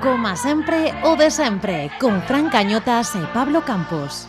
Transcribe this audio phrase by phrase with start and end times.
[0.00, 4.24] Coma sempre, o de sempre, con Fran Cañotas e Pablo Campos.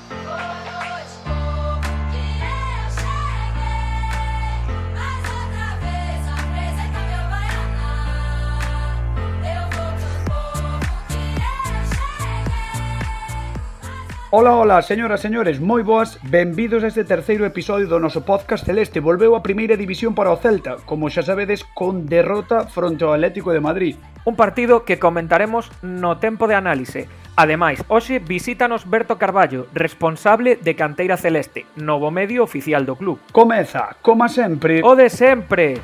[14.34, 18.67] Ola, ola, señoras, e señores, moi boas Benvidos a este terceiro episodio do noso podcast
[18.67, 23.16] Celeste Volveu a primeira división para o Celta Como xa sabedes, con derrota fronte ao
[23.16, 27.09] Atlético de Madrid Un partido que comentaremos no tempo de análise.
[27.35, 33.17] Ademais, hoxe visítanos Berto Carballo, responsable de Canteira Celeste, novo medio oficial do club.
[33.34, 34.85] Comeza, como sempre.
[34.85, 35.81] O de sempre.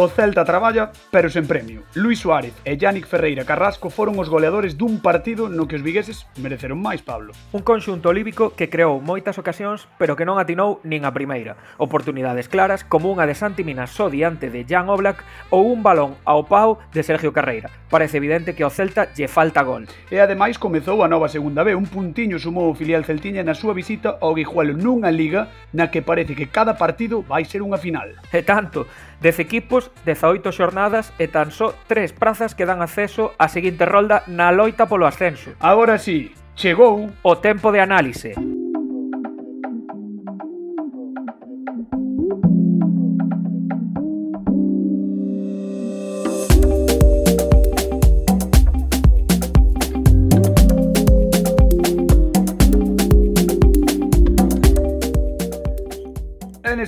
[0.00, 1.84] O Celta traballa, pero sen premio.
[1.92, 6.24] Luis Suárez e Yannick Ferreira Carrasco foron os goleadores dun partido no que os vigueses
[6.40, 7.36] mereceron máis, Pablo.
[7.52, 11.60] Un conxunto olívico que creou moitas ocasións, pero que non atinou nin a primeira.
[11.76, 15.20] Oportunidades claras, como unha de Santi Minasó diante de Jan Oblak
[15.52, 17.68] ou un balón ao pau de Sergio Carreira.
[17.92, 19.84] Parece evidente que ao Celta lle falta gol.
[20.08, 23.76] E ademais comezou a nova segunda B, un puntiño sumou o filial celtiña na súa
[23.76, 28.16] visita ao Guijuelo nunha liga na que parece que cada partido vai ser unha final.
[28.32, 28.88] E tanto,
[29.20, 34.24] 10 equipos, 18 xornadas e tan só 3 prazas que dan acceso á seguinte rolda
[34.28, 35.52] na loita polo ascenso.
[35.60, 38.59] Agora sí, chegou o tempo de análise.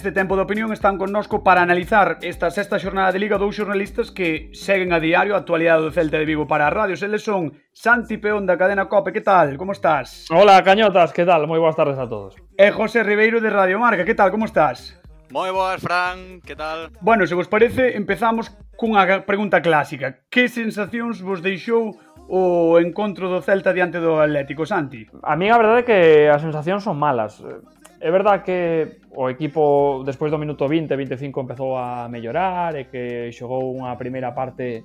[0.03, 4.11] neste tempo de opinión están connosco para analizar esta sexta xornada de Liga dous xornalistas
[4.11, 6.99] que seguen a diario a actualidade do Celta de Vigo para a radio.
[6.99, 9.55] Eles son Santi Peón da Cadena Cope, que tal?
[9.55, 10.27] Como estás?
[10.27, 11.47] Hola, Cañotas, que tal?
[11.47, 12.35] Moi boas tardes a todos.
[12.59, 14.35] E José Ribeiro de Radio Marca, que tal?
[14.35, 14.99] Como estás?
[15.31, 16.91] Moi boas, Fran, que tal?
[16.99, 20.27] Bueno, se vos parece, empezamos cunha pregunta clásica.
[20.27, 21.95] Que sensacións vos deixou
[22.27, 25.07] o encontro do Celta diante do Atlético, Santi?
[25.23, 27.39] A mí a verdade é que as sensacións son malas.
[28.03, 33.31] É verdad que o equipo despois do minuto 20, 25 empezou a mellorar e que
[33.31, 34.83] xogou unha primeira parte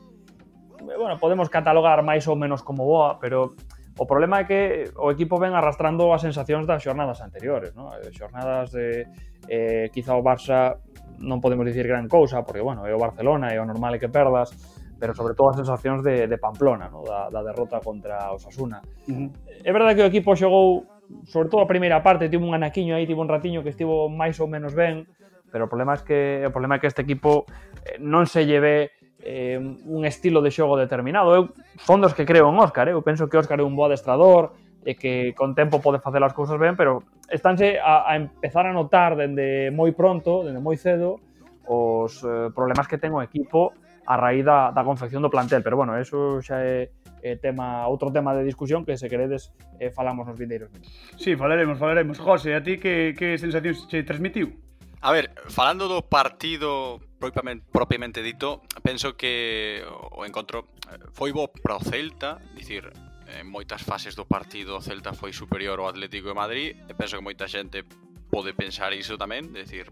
[0.77, 3.57] bueno, podemos catalogar máis ou menos como boa, pero
[3.97, 4.61] o problema é que
[5.01, 7.89] o equipo ven arrastrando as sensacións das xornadas anteriores, ¿no?
[7.97, 9.09] Eh, xornadas de
[9.49, 10.77] eh, quizá o Barça
[11.17, 14.13] non podemos dicir gran cousa, porque bueno, é o Barcelona e o normal é que
[14.13, 14.53] perdas,
[15.01, 17.01] pero sobre todo as sensacións de, de Pamplona, no?
[17.01, 18.85] da, da derrota contra o Osasuna.
[19.09, 19.29] Uh -huh.
[19.65, 20.85] É verdade que o equipo xogou
[21.25, 24.39] sobre todo a primeira parte tivo un anaquiño aí, tivo un ratiño que estivo máis
[24.39, 25.07] ou menos ben,
[25.51, 27.47] pero o problema é que o problema é que este equipo
[27.87, 28.91] eh, non se lleve
[29.23, 31.33] eh, un estilo de xogo determinado.
[31.33, 31.43] Eu
[31.79, 32.95] son dos que creo en Óscar, eh?
[32.95, 34.55] eu penso que Óscar é un bo adestrador,
[34.87, 38.71] e que con tempo pode facer as cousas ben, pero estánse a, a empezar a
[38.71, 41.19] notar dende moi pronto, dende moi cedo,
[41.67, 43.75] os eh, problemas que ten o equipo
[44.07, 46.87] a raíz da, da confección do plantel, pero bueno, eso xa é
[47.21, 50.93] eh, tema outro tema de discusión que se queredes eh, falamos nos vindeiros minutos.
[51.17, 52.19] Sí, falaremos, falaremos.
[52.19, 54.53] José, a ti que, que sensacións che transmitiu?
[55.01, 61.49] A ver, falando do partido propiamente, propiamente dito, penso que o encontro eh, foi bo
[61.49, 62.89] para o Celta, dicir,
[63.27, 67.17] en moitas fases do partido o Celta foi superior ao Atlético de Madrid, e penso
[67.17, 67.85] que moita xente
[68.33, 69.89] pode pensar iso tamén, dicir,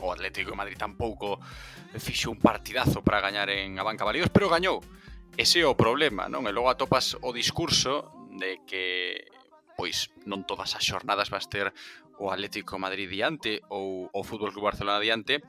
[0.00, 1.40] o Atlético de Madrid tampouco
[1.96, 4.82] fixo un partidazo para gañar en a banca Validos, pero gañou.
[5.36, 6.48] Ese é o problema, non?
[6.48, 8.08] E logo atopas o discurso
[8.40, 9.28] de que
[9.76, 11.76] pois non todas as xornadas vas ter
[12.16, 15.44] o Atlético Madrid diante ou o Fútbol Club Barcelona diante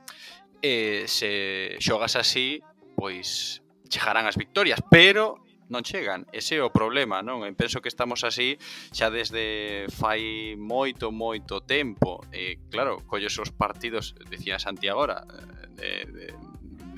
[0.60, 2.60] e se xogas así
[2.92, 5.40] pois chegarán as victorias pero
[5.72, 6.24] non chegan.
[6.32, 7.44] Ese é o problema non?
[7.44, 8.60] E penso que estamos así
[8.92, 12.20] xa desde fai moito moito tempo.
[12.28, 16.26] E claro colles os partidos decía Santi agora eh, de, de,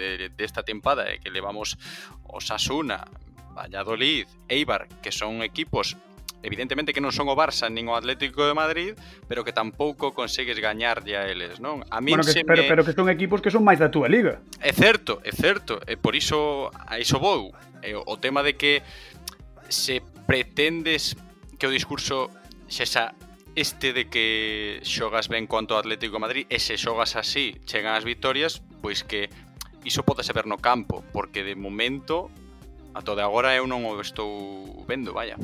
[0.01, 1.77] de, de esta tempada e que levamos
[2.25, 3.05] Osasuna,
[3.53, 6.01] Valladolid, Eibar, que son equipos
[6.43, 8.97] evidentemente que non son o Barça nin o Atlético de Madrid,
[9.29, 11.85] pero que tampouco consegues gañarlle a eles, non?
[11.93, 12.69] A min bueno, que, pero, me...
[12.69, 14.41] pero que son equipos que son máis da túa liga.
[14.65, 17.53] É certo, é certo, e por iso a iso vou.
[17.85, 18.81] E o tema de que
[19.69, 21.17] se pretendes
[21.61, 22.33] que o discurso
[22.73, 23.13] sexa
[23.59, 27.93] este de que xogas ben contra o Atlético de Madrid e se xogas así chegan
[27.93, 29.29] as victorias, pois que
[29.85, 32.31] iso pode saber no campo, porque de momento
[32.95, 35.39] a todo agora eu non o estou vendo, vaya.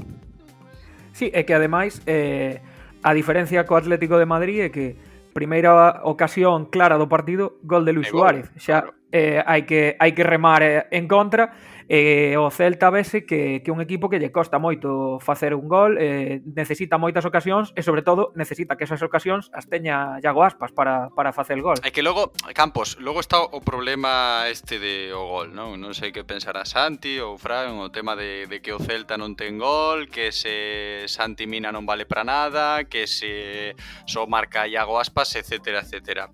[1.14, 2.60] Sí, é que ademais eh,
[3.02, 4.98] a diferencia co Atlético de Madrid é que
[5.32, 8.50] primeira ocasión clara do partido, gol de Luis Suárez.
[8.56, 8.96] Xa claro.
[9.12, 11.52] eh, hai que hai que remar eh, en contra
[11.86, 15.70] E o Celta vese que, que é un equipo que lle costa moito facer un
[15.70, 20.42] gol, eh, necesita moitas ocasións e, sobre todo, necesita que esas ocasións as teña Iago
[20.42, 21.78] Aspas para, para facer gol.
[21.86, 25.78] É que logo, Campos, logo está o problema este de o gol, non?
[25.78, 29.38] Non sei que pensará Santi ou Fran, o tema de, de que o Celta non
[29.38, 33.78] ten gol, que se Santi Mina non vale para nada, que se
[34.10, 36.26] só marca Iago Aspas, etcétera, etcétera.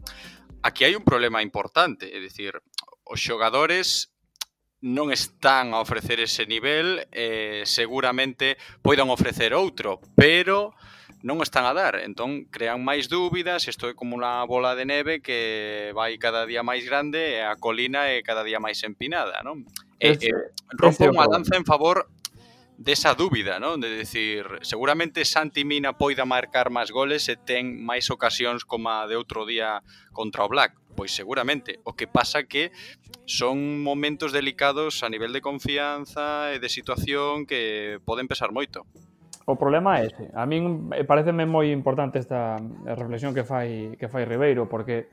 [0.64, 2.56] Aquí hai un problema importante, é dicir,
[3.04, 4.12] os xogadores
[4.82, 10.75] non están a ofrecer ese nivel, eh, seguramente poidan ofrecer outro, pero
[11.23, 15.23] non están a dar, entón crean máis dúbidas, isto é como unha bola de neve
[15.23, 19.62] que vai cada día máis grande e a colina é cada día máis empinada, non?
[20.02, 20.31] E, e
[20.75, 22.11] rompo unha lanza en favor
[22.75, 23.78] desa dúbida, non?
[23.78, 29.06] De decir, seguramente Santi Mina poida marcar máis goles e ten máis ocasións como a
[29.06, 32.70] de outro día contra o Black, Pois seguramente, o que pasa que
[33.24, 38.84] son momentos delicados a nivel de confianza e de situación que poden pesar moito.
[39.46, 40.30] O problema é ese.
[40.38, 45.10] A min eh, pareceme moi importante esta eh, reflexión que fai que fai Ribeiro porque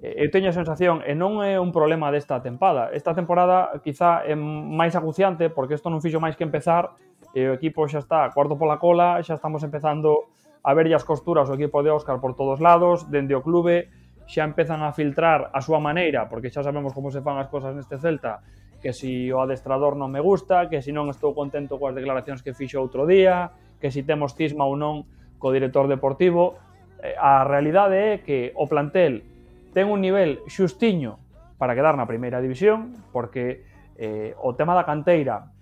[0.00, 2.88] eh, eu teño a sensación e non é un problema desta tempada.
[2.96, 6.96] Esta temporada quizá é máis aguciante porque isto non fixo máis que empezar
[7.36, 10.32] e o equipo xa está cuarto pola cola, xa estamos empezando
[10.64, 13.92] a ver as costuras o equipo de Óscar por todos lados, dende o clube,
[14.26, 17.72] xa empezan a filtrar a súa maneira, porque xa sabemos como se fan as cosas
[17.78, 18.42] neste Celta,
[18.82, 22.52] que si o adestrador non me gusta, que si non estou contento coas declaracións que
[22.52, 25.06] fixo outro día, que si temos cisma ou non
[25.38, 26.58] co director deportivo,
[27.00, 29.22] eh, a realidade é que o plantel
[29.70, 31.22] ten un nivel xustiño
[31.56, 33.64] para quedar na primeira división, porque
[33.96, 35.54] eh, o tema da canteira,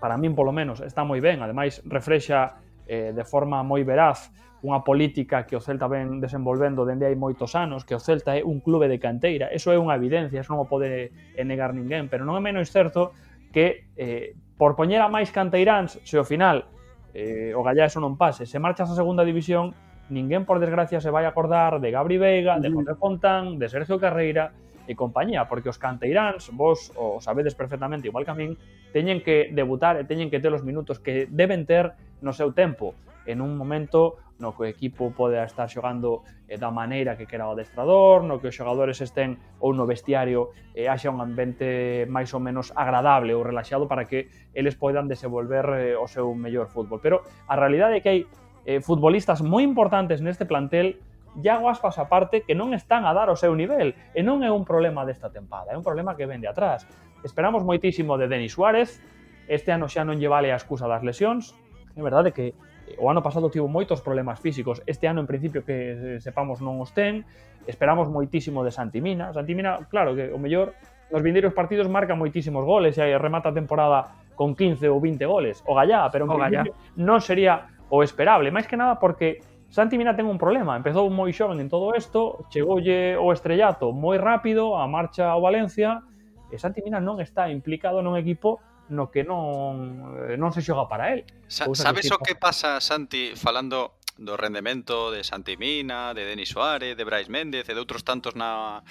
[0.00, 4.32] para min polo menos, está moi ben, ademais refrexa eh, de forma moi veraz
[4.62, 8.46] unha política que o Celta ven desenvolvendo dende hai moitos anos, que o Celta é
[8.46, 12.06] un clube de canteira, eso é unha evidencia, eso non o pode eh, negar ninguén,
[12.06, 13.10] pero non é menos certo
[13.50, 16.70] que eh, por poñer a máis canteiráns, se ao final
[17.10, 19.74] eh, o Gallá eso non pase, se marchas a segunda división,
[20.06, 24.54] ninguén por desgracia se vai acordar de Gabri Veiga, de José Fontán, de Sergio Carreira
[24.86, 28.54] e compañía, porque os canteiráns, vos o sabedes perfectamente igual que a min,
[28.94, 32.94] teñen que debutar e teñen que ter os minutos que deben ter no seu tempo
[33.26, 37.46] en un momento no que o equipo pode estar xogando eh, da maneira que quera
[37.46, 42.34] o adestrador, no que os xogadores estén ou no vestiario eh, haxa un ambiente máis
[42.34, 46.98] ou menos agradable ou relaxado para que eles poidan desenvolver eh, o seu mellor fútbol.
[46.98, 48.20] Pero a realidade é que hai
[48.66, 50.98] eh, futbolistas moi importantes neste plantel
[51.40, 54.68] Iago Aspas aparte que non están a dar o seu nivel e non é un
[54.68, 56.84] problema desta tempada, é un problema que vende atrás.
[57.24, 59.00] Esperamos moitísimo de Denis Suárez,
[59.48, 61.56] este ano xa non lle vale a excusa das lesións,
[61.96, 62.52] é verdade que
[62.98, 66.80] o ano pasado tivo moitos problemas físicos, este ano en principio que eh, sepamos non
[66.80, 67.24] os ten,
[67.64, 70.74] esperamos moitísimo de Santimina, Santimina, claro, que o mellor
[71.12, 75.60] nos vindeiros partidos marca moitísimos goles e remata a temporada con 15 ou 20 goles,
[75.68, 76.96] o Gallá, pero en o principio Gallá.
[76.96, 81.32] non sería o esperable, máis que nada porque Santi Mina ten un problema, empezou moi
[81.32, 86.04] xoven en todo isto, chegoulle o estrellato moi rápido, a marcha ao Valencia,
[86.52, 90.88] e Santi Mina non está implicado nun equipo no que non eh, non se xoga
[90.90, 91.22] para el.
[91.46, 96.96] Sa sabes o que pasa, Santi, falando do rendemento de Santi Mina, de Denis Suárez,
[96.96, 98.84] de Brais Méndez e de outros tantos na,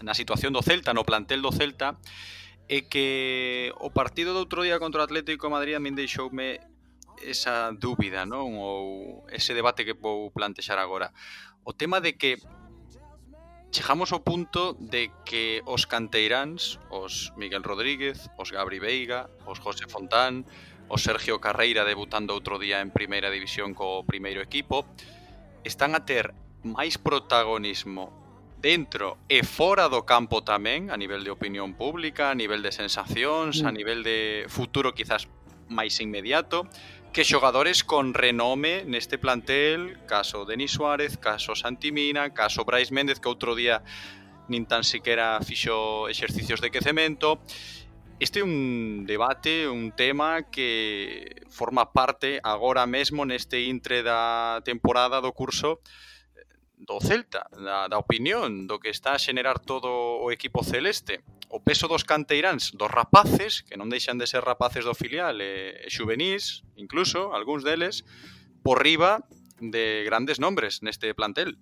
[0.00, 1.98] na situación do Celta, no plantel do Celta,
[2.68, 6.60] é que o partido do outro día contra o Atlético de Madrid a min deixoume
[7.24, 8.56] esa dúbida, non?
[8.56, 11.10] Ou ese debate que vou plantexar agora.
[11.64, 12.38] O tema de que
[13.70, 19.84] chegamos ao punto de que os canteiráns, os Miguel Rodríguez, os Gabri Veiga, os José
[19.86, 20.48] Fontán,
[20.88, 24.88] o Sergio Carreira debutando outro día en primeira división co primeiro equipo,
[25.64, 26.32] están a ter
[26.64, 28.10] máis protagonismo
[28.58, 33.62] dentro e fora do campo tamén, a nivel de opinión pública, a nivel de sensacións,
[33.62, 33.76] a mm.
[33.76, 35.28] nivel de futuro quizás
[35.68, 36.64] máis inmediato,
[37.12, 43.28] que xogadores con renome neste plantel, caso Denis Suárez, caso Santimina, caso Brais Méndez, que
[43.28, 43.82] outro día
[44.48, 47.40] nin tan sequera fixo exercicios de quecemento.
[48.18, 55.22] Este é un debate, un tema que forma parte agora mesmo neste intre da temporada
[55.22, 55.78] do curso
[56.78, 59.90] do Celta, da, da opinión do que está a xenerar todo
[60.22, 61.20] o equipo celeste,
[61.50, 65.74] o peso dos canteiráns, dos rapaces, que non deixan de ser rapaces do filial e,
[65.84, 68.04] e xuvenís, incluso, algúns deles,
[68.62, 69.24] por riba
[69.58, 71.58] de grandes nombres neste plantel.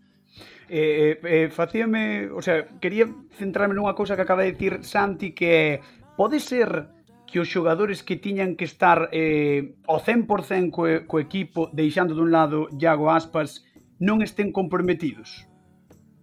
[0.69, 3.07] Eh, eh, eh, facíame, o sea, quería
[3.39, 5.81] centrarme nunha cousa que acaba de dicir Santi que
[6.19, 6.93] pode ser
[7.27, 12.35] que os xogadores que tiñan que estar eh, ao 100% co, co equipo deixando dun
[12.35, 13.67] lado Iago Aspas
[14.01, 15.49] non estén comprometidos?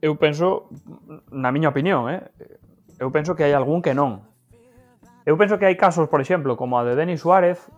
[0.04, 0.70] Eu penso,
[1.32, 2.22] na miña opinión, eh?
[3.00, 4.28] eu penso que hai algún que non.
[5.24, 7.72] Eu penso que hai casos, por exemplo, como a de Denis Suárez,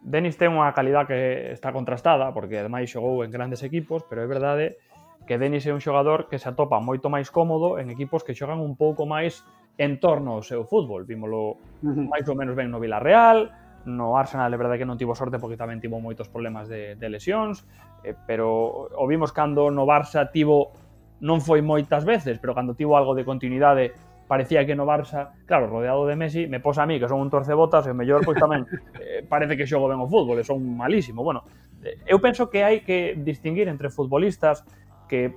[0.00, 4.28] Denis ten unha calidad que está contrastada, porque ademais xogou en grandes equipos, pero é
[4.30, 4.80] verdade
[5.28, 8.64] que Denis é un xogador que se atopa moito máis cómodo en equipos que xogan
[8.64, 9.44] un pouco máis
[9.76, 11.04] en torno ao seu fútbol.
[11.04, 13.52] Vímolo máis ou menos ben no Villarreal,
[13.84, 17.06] no Arsenal, é verdade que non tivo sorte porque tamén tivo moitos problemas de, de
[17.08, 17.64] lesións,
[18.04, 20.72] eh, pero o vimos cando no Barça tivo
[21.20, 23.92] non foi moitas veces, pero cando tivo algo de continuidade
[24.30, 27.34] parecía que no Barça, claro, rodeado de Messi, me posa a mí, que son un
[27.34, 28.62] torcebotas, e mellor, pois tamén
[29.02, 31.26] eh, parece que xogo ben o fútbol, e son malísimo.
[31.26, 31.42] Bueno,
[31.82, 34.62] eh, eu penso que hai que distinguir entre futbolistas
[35.10, 35.34] que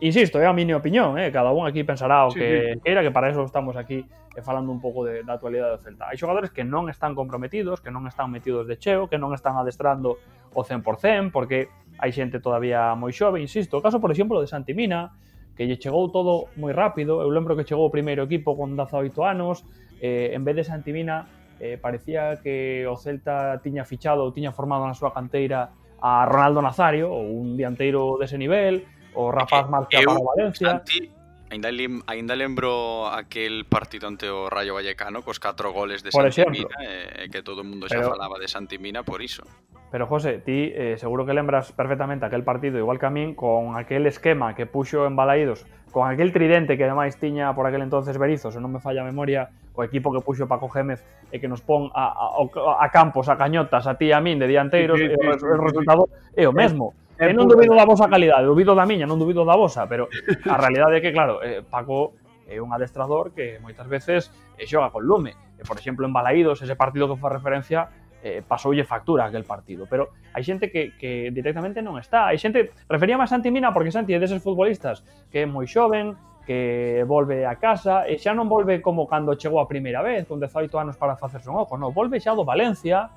[0.00, 1.32] insisto, é a miña opinión, eh?
[1.32, 2.80] cada un aquí pensará o sí, que sí.
[2.80, 4.04] queira, que para eso estamos aquí
[4.36, 6.12] eh, falando un pouco de, da actualidade do Celta.
[6.12, 9.56] Hai xogadores que non están comprometidos, que non están metidos de cheo, que non están
[9.56, 10.20] adestrando
[10.52, 13.80] o 100%, porque hai xente todavía moi xove, insisto.
[13.80, 15.16] O caso, por exemplo, de Santimina,
[15.56, 17.24] que lle chegou todo moi rápido.
[17.24, 19.64] Eu lembro que chegou o primeiro equipo con 18 anos,
[20.04, 21.24] eh, en vez de Santimina,
[21.56, 27.08] eh, parecía que o Celta tiña fichado, tiña formado na súa canteira a Ronaldo Nazario,
[27.08, 28.84] ou un dianteiro dese nivel,
[29.16, 30.70] o rapaz marcha eu, para Valencia.
[30.70, 31.10] Santi,
[31.50, 36.30] ainda, lim, ainda lembro aquel partido ante o Rayo Vallecano cos 4 goles de por
[36.30, 39.42] Santimina e, eh, eh, que todo o mundo xa pero, falaba de Santimina por iso.
[39.90, 43.80] Pero José, ti eh, seguro que lembras perfectamente aquel partido igual que a min con
[43.80, 48.20] aquel esquema que puxo en Balaídos, con aquel tridente que ademais tiña por aquel entonces
[48.20, 51.00] Berizos, se non me falla a memoria, o equipo que puxo Paco Gémez
[51.32, 54.36] e que nos pon a, a, a Campos, a Cañotas, a ti e a min
[54.36, 56.02] de dianteiros, sí, sí, sí, e o, o resultado
[56.36, 56.92] é o mesmo.
[56.92, 59.56] Sí Eh, é eu non dubido da vosa calidade, dubido da miña, non dubido da
[59.56, 60.12] vosa, pero
[60.44, 62.12] a realidade é que, claro, eh, Paco
[62.44, 64.28] é un adestrador que moitas veces
[64.60, 65.32] eh, xoga con lume.
[65.56, 67.88] E, por exemplo, en Balaídos, ese partido que foi referencia,
[68.20, 69.88] eh, pasoulle factura aquel partido.
[69.88, 72.28] Pero hai xente que, que directamente non está.
[72.28, 75.00] Hai xente, referíame a Santi Mina porque Santi é deses futbolistas
[75.32, 76.12] que é moi xoven,
[76.46, 80.38] que volve a casa e xa non volve como cando chegou a primeira vez, con
[80.38, 83.10] 18 anos para facerse un ojo, non, volve xa do Valencia,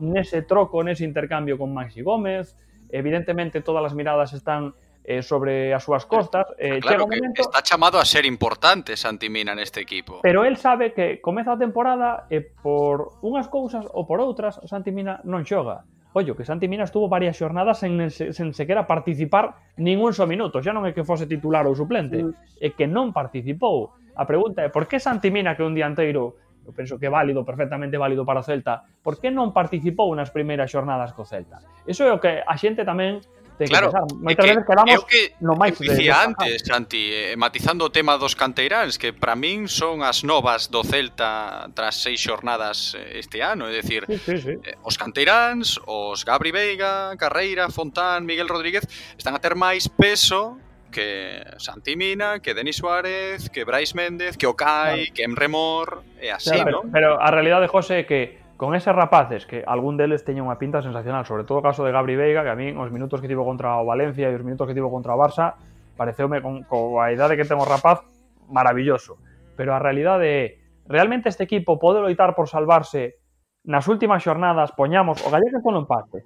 [0.00, 2.56] nese troco, nese intercambio con Maxi Gómez,
[2.92, 6.46] evidentemente todas as miradas están eh, sobre as súas costas.
[6.58, 10.20] Eh, claro, chega un momento, que está chamado a ser importante Santi Mina neste equipo.
[10.22, 14.92] Pero el sabe que comeza a temporada e por unhas cousas ou por outras Santi
[14.92, 15.82] Mina non xoga.
[16.12, 20.58] Ollo, que Santi Mina estuvo varias xornadas sen, sen sequera participar ningún só minuto.
[20.58, 22.20] Xa non é que fose titular ou suplente,
[22.58, 23.94] é que non participou.
[24.18, 26.38] A pregunta é por que Santi Mina, que un dianteiro
[26.70, 30.30] eu penso que é válido, perfectamente válido para o Celta, por que non participou nas
[30.30, 31.58] primeiras xornadas co Celta?
[31.82, 33.18] Eso é o que a xente tamén
[33.58, 34.16] ten claro, que pensar.
[34.22, 38.16] Moitas veces quedamos que, no máis que dicía de, antes, Santi, eh, matizando o tema
[38.16, 43.42] dos canteiráns, que para min son as novas do Celta tras seis xornadas eh, este
[43.42, 44.54] ano, é dicir, sí, sí, sí.
[44.62, 48.86] Eh, os canteiráns, os Gabri Veiga, Carreira, Fontán, Miguel Rodríguez,
[49.18, 50.56] están a ter máis peso
[50.90, 55.14] que Santi Mina, que Denis Suárez, que Bryce Méndez, que Okai, claro.
[55.14, 56.80] que Emremor, e así, claro, ¿no?
[56.90, 60.60] Pero, pero a realidade, José, é que con eses rapaces que algún deles teña unha
[60.60, 63.30] pinta sensacional, sobre todo o caso de Gabri Veiga, que a mí os minutos que
[63.30, 65.56] tivo contra o Valencia e os minutos que tivo contra o Barça,
[65.96, 68.04] pareceume con, coa idade que ten o rapaz
[68.52, 69.16] maravilloso.
[69.56, 70.44] Pero a realidade é,
[70.84, 73.16] realmente este equipo pode loitar por salvarse
[73.64, 76.20] nas últimas xornadas, poñamos, o Gallegas con o empate,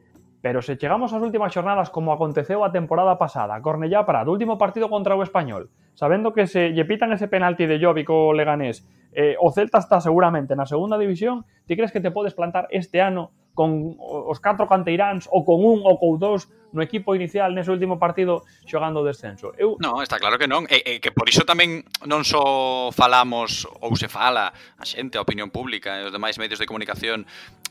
[0.44, 4.92] Pero se chegamos ás últimas xornadas como aconteceu a temporada pasada, Cornellá o último partido
[4.92, 8.84] contra o Español, sabendo que se lle pitan ese penalti de Jovic co Leganés,
[9.16, 13.00] eh, o Celta está seguramente na segunda división, ti crees que te podes plantar este
[13.00, 17.72] ano con os catro canteiráns ou con un ou con dous no equipo inicial nese
[17.72, 19.56] último partido xogando o descenso.
[19.56, 23.64] Eu Non, está claro que non, e, e que por iso tamén non só falamos
[23.80, 27.24] ou se fala a xente, a opinión pública e os demais medios de comunicación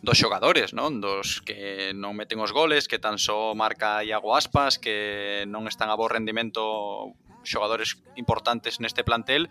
[0.04, 1.00] dos xogadores, non?
[1.00, 5.88] Dos que non meten os goles, que tan só marca Iago Aspas, que non están
[5.88, 7.16] a bo rendimento
[7.48, 9.48] xogadores importantes neste plantel,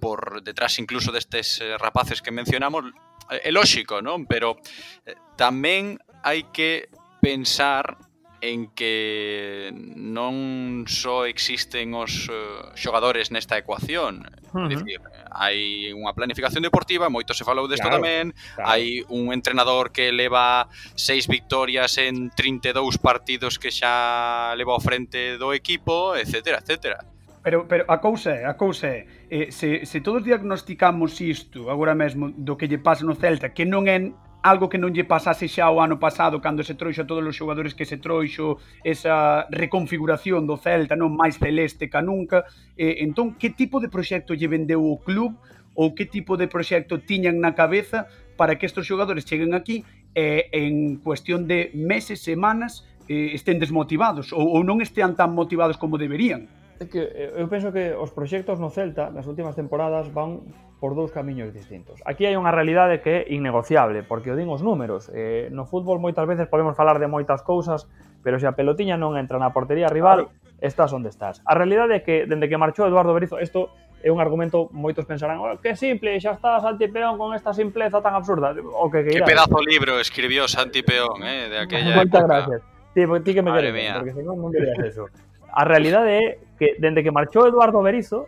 [0.00, 2.96] por detrás incluso destes eh, rapaces que mencionamos,
[3.28, 4.24] eh, é lógico, non?
[4.24, 4.56] Pero
[5.04, 6.88] eh, tamén hai que
[7.20, 8.00] pensar
[8.40, 9.68] en que
[10.00, 12.26] non só existen os
[12.74, 14.68] xogadores nesta ecuación, Uh -huh.
[14.68, 15.00] Dicir,
[15.32, 18.68] hai unha planificación deportiva, moito se falou desto claro, tamén, claro.
[18.68, 25.40] hai un entrenador que leva seis victorias en 32 partidos que xa leva ao frente
[25.40, 27.00] do equipo, etcétera, etcétera.
[27.42, 31.94] Pero, pero a cousa é, a cousa é, eh, se, se todos diagnosticamos isto agora
[31.94, 33.98] mesmo do que lle pasa no Celta, que non é
[34.42, 37.38] algo que non lle pasase xa o ano pasado cando se trouxo a todos os
[37.38, 42.42] xogadores que se trouxo esa reconfiguración do Celta non máis celeste ca nunca.
[42.74, 45.38] Eh, entón que tipo de proxecto lle vendeu o club
[45.78, 50.50] ou que tipo de proxecto tiñan na cabeza para que estes xogadores cheguen aquí e
[50.50, 56.02] en cuestión de meses, semanas eh, estén desmotivados ou, ou non estean tan motivados como
[56.02, 56.50] deberían?
[56.82, 60.42] Que eh, eu penso que os proxectos no Celta nas últimas temporadas van
[60.82, 62.02] por dous camiños distintos.
[62.02, 65.06] Aquí hai unha realidade que é innegociable, porque o din os números.
[65.14, 67.86] Eh, no fútbol moitas veces podemos falar de moitas cousas,
[68.26, 70.58] pero se a pelotiña non entra na portería rival, claro.
[70.58, 71.38] estás onde estás.
[71.46, 73.70] A realidade é que, dende que marchou Eduardo Berizo, isto
[74.02, 78.02] é un argumento moitos pensarán oh, que simple, xa está Santi Peón con esta simpleza
[78.02, 78.50] tan absurda.
[78.74, 82.42] O que, que, que pedazo libro escribió Santi Peón, eh, de aquella Moitas época.
[82.42, 82.60] gracias.
[82.90, 85.06] Ti, ti que me queres, porque senón non dirías eso.
[85.46, 86.26] A realidade é
[86.58, 88.26] que dende que marchou Eduardo Berizo,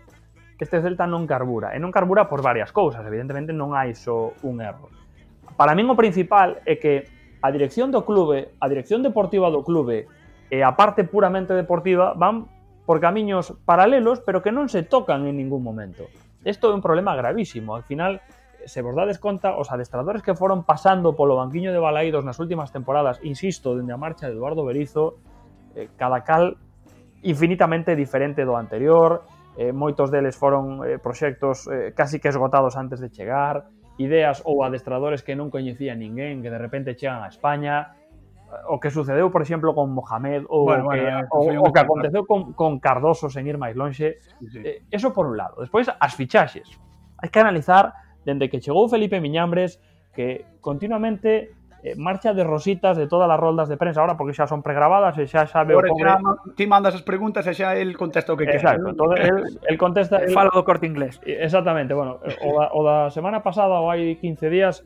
[0.63, 1.75] este Celta non carbura.
[1.75, 4.93] E non carbura por varias cousas, evidentemente non hai só un erro.
[5.59, 7.11] Para min o principal é que
[7.43, 10.07] a dirección do clube, a dirección deportiva do clube
[10.49, 12.47] e a parte puramente deportiva van
[12.87, 16.07] por camiños paralelos, pero que non se tocan en ningún momento.
[16.45, 17.75] Isto é un problema gravísimo.
[17.75, 18.21] Al final,
[18.67, 22.73] se vos dades conta, os adestradores que foron pasando polo banquiño de Balaídos nas últimas
[22.73, 25.17] temporadas, insisto, dende a marcha de Eduardo Berizo,
[25.77, 26.57] eh, cada cal
[27.25, 29.25] infinitamente diferente do anterior,
[29.57, 34.67] eh, moitos deles foron eh, proxectos eh, casi que esgotados antes de chegar, ideas ou
[34.67, 37.95] adestradores que non coñecía ninguén, que de repente chegan a España,
[38.69, 42.23] o que sucedeu, por exemplo, con Mohamed ou bueno, que, bueno, o, o que aconteceu
[42.27, 44.23] con, con Cardoso sen ir máis lonxe.
[44.39, 44.61] Sí, sí.
[44.63, 45.59] Eh, eso por un lado.
[45.59, 46.71] Despois, as fichaxes.
[47.19, 49.81] Hai que analizar dende que chegou Felipe Miñambres
[50.15, 54.49] que continuamente eh, marcha de rositas de todas as roldas de prensa ahora porque xa
[54.49, 56.09] son pregrabadas eh, e xa sabe Por o pobre...
[56.09, 58.57] Xa, ti mandas as preguntas e xa el contesta o que quer.
[58.57, 60.25] Exacto, todo el, el contesta...
[60.25, 60.33] El...
[60.33, 61.21] Fala do corte inglés.
[61.29, 64.81] Eh, exactamente, bueno, eh, o da, o da semana pasada ou hai 15 días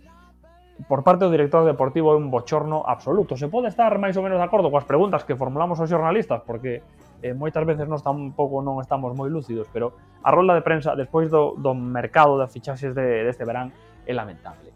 [0.91, 3.39] por parte do director deportivo é un bochorno absoluto.
[3.39, 6.83] Se pode estar máis ou menos de acordo coas preguntas que formulamos aos xornalistas, porque
[7.23, 11.31] eh, moitas veces nós tampouco non estamos moi lúcidos, pero a rolda de prensa despois
[11.31, 13.71] do, do mercado de fichaxes de, deste verán
[14.03, 14.71] é lamentable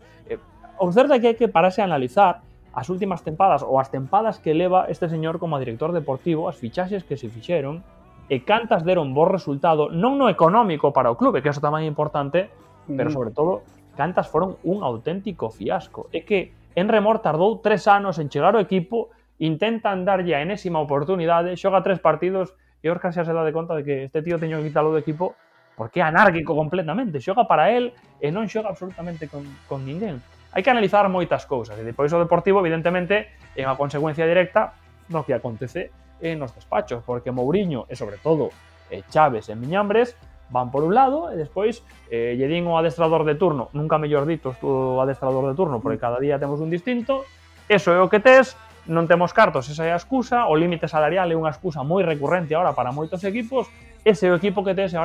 [0.78, 4.88] observa que hai que pararse a analizar as últimas tempadas ou as tempadas que leva
[4.88, 7.85] este señor como director deportivo, as fichaxes que se fixeron
[8.32, 11.88] e cantas deron bo resultado, non no económico para o clube, que eso tamén é
[11.90, 12.48] importante,
[12.88, 13.61] pero sobre todo
[13.92, 16.08] cantas foron un auténtico fiasco.
[16.16, 21.52] É que Enremor tardou tres anos en chegar ao equipo, intentan darlle a enésima oportunidade,
[21.61, 24.64] xoga tres partidos e Oscar xa se dá de conta de que este tío teño
[24.64, 25.37] que quitarlo do equipo
[25.76, 30.60] porque é anárquico completamente, xoga para el e non xoga absolutamente con, con ninguén hai
[30.60, 34.76] que analizar moitas cousas e depois o deportivo evidentemente é unha consecuencia directa
[35.08, 35.88] no que acontece
[36.20, 38.52] en nos despachos porque Mourinho e sobre todo
[38.92, 40.14] eh, Chaves e Miñambres
[40.52, 41.80] van por un lado e despois
[42.12, 45.96] eh, lle din o adestrador de turno, nunca mellor dito o adestrador de turno, porque
[45.96, 47.24] cada día temos un distinto,
[47.72, 48.52] eso é o que tes,
[48.84, 52.52] non temos cartos, esa é a excusa, o límite salarial é unha excusa moi recurrente
[52.52, 53.72] agora para moitos equipos,
[54.04, 55.00] ese é o equipo que tes e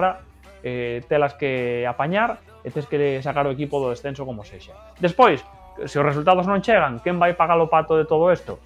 [0.68, 4.76] eh, telas que apañar e tes que sacar o equipo do descenso como sexa.
[5.00, 5.40] Despois,
[5.88, 8.60] se os resultados non chegan, quen vai pagar o pato de todo isto?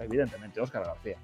[0.00, 1.20] Evidentemente, Óscar García.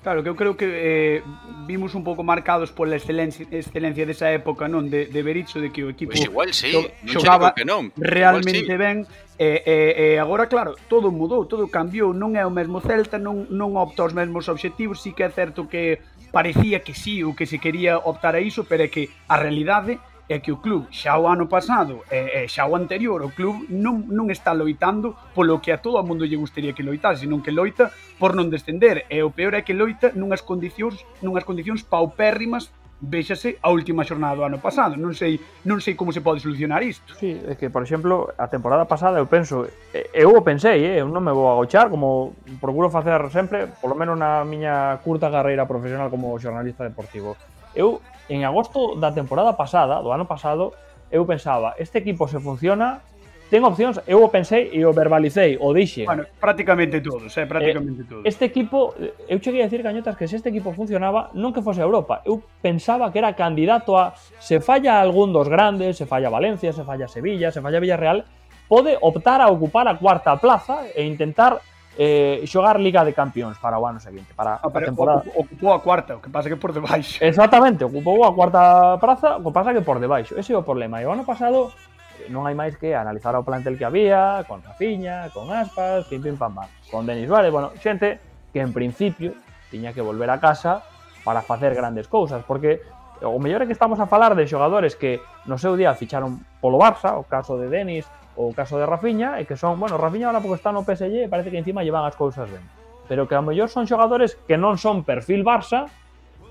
[0.00, 1.22] Claro, que eu creo que eh,
[1.66, 4.88] vimos un pouco marcados pola excelencia, excelencia desa época, non?
[4.88, 6.72] De, de Berizzo, de que o equipo pues igual, sí.
[7.04, 7.92] xogaba que non.
[8.00, 8.80] realmente igual, sí.
[8.80, 8.96] ben.
[9.36, 12.16] E, e, e agora, claro, todo mudou, todo cambiou.
[12.16, 15.04] Non é o mesmo Celta, non, non opta os mesmos obxectivos.
[15.04, 16.00] Sí que é certo que
[16.32, 20.00] parecía que sí, ou que se quería optar a iso, pero é que a realidade
[20.30, 23.66] é que o club xa o ano pasado e, e xa o anterior o club
[23.66, 27.42] non, non está loitando polo que a todo o mundo lle gustaría que loitase, senón
[27.42, 31.82] que loita por non descender e o peor é que loita nunhas condicións nunhas condicións
[31.82, 34.94] paupérrimas véxase a última xornada do ano pasado.
[35.00, 37.16] Non sei, non sei como se pode solucionar isto.
[37.16, 39.64] Sí, é que, por exemplo, a temporada pasada eu penso,
[40.12, 44.20] eu o pensei, eh, eu non me vou agochar, como procuro facer sempre, polo menos
[44.20, 47.40] na miña curta carreira profesional como xornalista deportivo.
[47.72, 50.70] Eu en agosto da temporada pasada, do ano pasado,
[51.10, 53.02] eu pensaba, este equipo se funciona,
[53.50, 56.06] ten opcións, eu o pensei e o verbalicei, o dixen.
[56.06, 58.22] Bueno, prácticamente todos, eh, prácticamente eh, todos.
[58.22, 58.94] Este equipo,
[59.26, 62.22] eu cheguei a decir, Cañotas, que se este equipo funcionaba, non que fose a Europa.
[62.22, 66.86] Eu pensaba que era candidato a, se falla algún dos grandes, se falla Valencia, se
[66.86, 68.22] falla Sevilla, se falla Villarreal,
[68.70, 71.58] pode optar a ocupar a cuarta plaza e intentar
[71.98, 75.24] eh, xogar Liga de Campións para o ano seguinte, para ah, a temporada.
[75.34, 77.18] Ocupou a cuarta, o que pasa que por debaixo.
[77.24, 80.38] Exactamente, ocupou a cuarta praza, o que pasa que por debaixo.
[80.38, 81.02] Ese é o problema.
[81.02, 81.74] E o ano pasado
[82.22, 86.22] eh, non hai máis que analizar o plantel que había, con Rafinha, con Aspas, pim
[86.22, 88.22] pim pam pam, con Denis Suárez, bueno, xente
[88.54, 89.34] que en principio
[89.70, 90.82] tiña que volver a casa
[91.22, 92.82] para facer grandes cousas, porque
[93.22, 96.80] o mellor é que estamos a falar de xogadores que no seu día ficharon polo
[96.80, 98.08] Barça, o caso de Denis,
[98.40, 101.52] o caso de Rafinha, e que son, bueno, Rafinha ahora porque está no PSG, parece
[101.52, 102.64] que encima llevan as cousas ben.
[103.04, 105.92] Pero que ao mellor son xogadores que non son perfil Barça,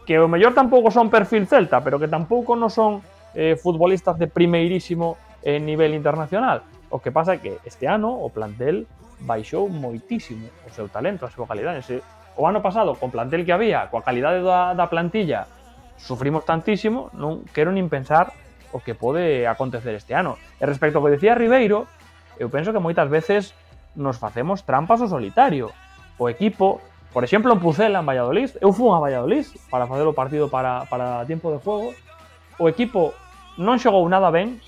[0.06, 3.02] que ao mellor tampouco son perfil Celta, pero que tampouco non son
[3.34, 6.62] eh, futbolistas de primeirísimo eh, nivel internacional.
[6.94, 8.86] O que pasa é que este ano o plantel
[9.26, 11.82] baixou moitísimo o seu talento, a súa calidade.
[11.82, 12.02] Se,
[12.38, 15.50] o ano pasado, con plantel que había, coa calidade da, da plantilla,
[15.98, 18.32] sufrimos tantísimo, non quero nin pensar
[18.72, 20.38] o que pode acontecer este ano.
[20.60, 21.90] E respecto ao que decía Ribeiro,
[22.40, 23.54] eu penso que moitas veces
[23.96, 25.74] nos facemos trampas o solitario.
[26.18, 26.80] O equipo,
[27.12, 30.86] por exemplo, en Pucela, en Valladolid, eu fui a Valladolid para facer o partido para,
[30.88, 31.94] para tempo de juego,
[32.60, 33.16] o equipo
[33.58, 34.60] non xogou nada ben,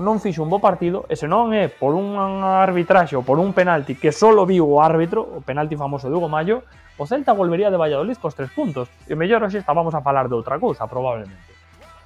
[0.00, 3.52] non fixo un bo partido, e se non é por un arbitraxe ou por un
[3.52, 6.64] penalti que só viu o árbitro, o penalti famoso de Hugo Mayo,
[6.96, 8.88] o Celta volvería de Valladolid cos tres puntos.
[9.08, 11.48] E mellor hoxe estábamos a falar de outra cousa, probablemente.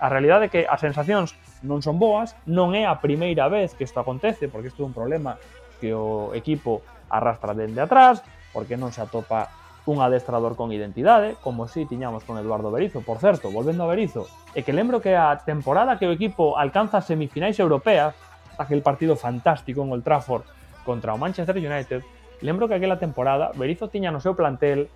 [0.01, 3.89] A realidade é que as sensacións non son boas, non é a primeira vez que
[3.89, 5.41] isto acontece, porque isto é un problema
[5.81, 8.21] que o equipo arrastra dende atrás,
[8.53, 9.51] porque non se atopa
[9.87, 13.03] un adestrador con identidade, como si tiñamos con Eduardo Berizo.
[13.03, 17.05] Por certo, volvendo a Berizo, e que lembro que a temporada que o equipo alcanza
[17.05, 18.17] semifinais europeas,
[18.57, 20.45] aquel partido fantástico en Old Trafford
[20.85, 22.01] contra o Manchester United,
[22.41, 24.89] lembro que aquela temporada Berizo tiña no seu plantel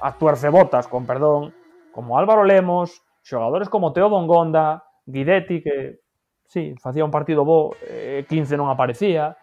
[0.00, 1.52] a tuercebotas, con perdón,
[1.92, 6.04] como Álvaro Lemos, xogadores como Teo Bongonda, Guidetti que
[6.48, 9.36] sí, facía un partido bo, eh, 15 non aparecía,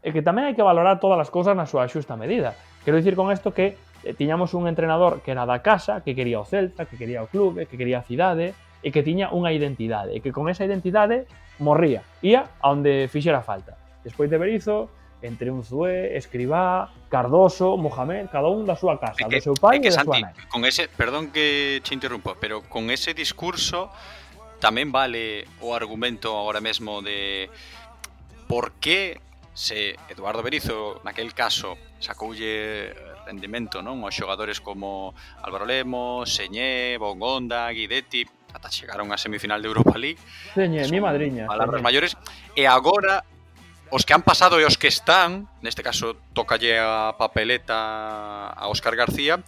[0.00, 2.54] e que tamén hai que valorar todas as cousas na súa xusta medida.
[2.86, 6.40] Quero dicir con isto que eh, tiñamos un entrenador que era da casa, que quería
[6.40, 10.16] o Celta, que quería o clube, que quería a cidade, e que tiña unha identidade,
[10.16, 11.28] e que con esa identidade
[11.60, 13.76] morría, ia a onde fixera falta.
[14.00, 14.88] Despois de Berizo,
[15.20, 19.76] entre un Zue, Escribá, Cardoso, Mohamed, cada un da súa casa, que, do seu pai
[19.76, 20.32] e, que, e da Santi, súa nai.
[20.48, 23.92] Con ese, perdón que che interrumpo, pero con ese discurso
[24.60, 27.48] tamén vale o argumento agora mesmo de
[28.46, 29.18] por que
[29.56, 32.92] se Eduardo Berizo naquel caso sacoulle
[33.24, 39.68] rendimento non aos xogadores como Álvaro Lemos, Señé, Bongonda, Guidetti, ata chegaron a semifinal de
[39.68, 40.18] Europa League.
[40.54, 41.46] Señé, mi madriña.
[41.46, 42.16] Palabras maiores.
[42.58, 43.22] E agora
[43.90, 48.94] os que han pasado e os que están, neste caso tocalle a papeleta a Óscar
[48.94, 49.42] García,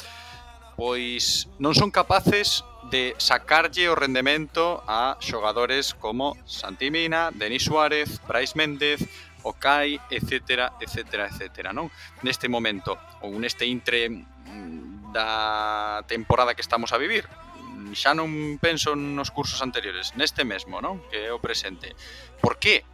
[0.75, 8.21] pois non son capaces de sacarlle o rendemento a xogadores como Santi Mina, Denis Suárez,
[8.27, 9.05] Brais Méndez,
[9.42, 11.90] Okai, etcétera, etcétera, etcétera, non?
[12.23, 12.95] Neste momento,
[13.27, 18.31] ou neste intre mm, da temporada que estamos a vivir, mm, xa non
[18.62, 21.03] penso nos cursos anteriores, neste mesmo, non?
[21.11, 21.90] Que é o presente.
[22.38, 22.87] Por que?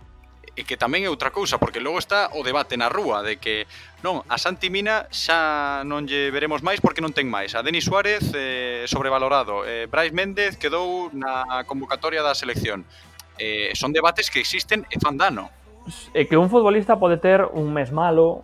[0.58, 3.70] e que tamén é outra cousa, porque logo está o debate na rúa de que
[4.02, 7.54] non, a Santi Mina xa non lle veremos máis porque non ten máis.
[7.54, 12.82] A Denis Suárez eh, sobrevalorado, eh, Brais Méndez quedou na convocatoria da selección.
[13.38, 15.54] Eh, son debates que existen e fan dano.
[16.10, 18.42] É que un futbolista pode ter un mes malo,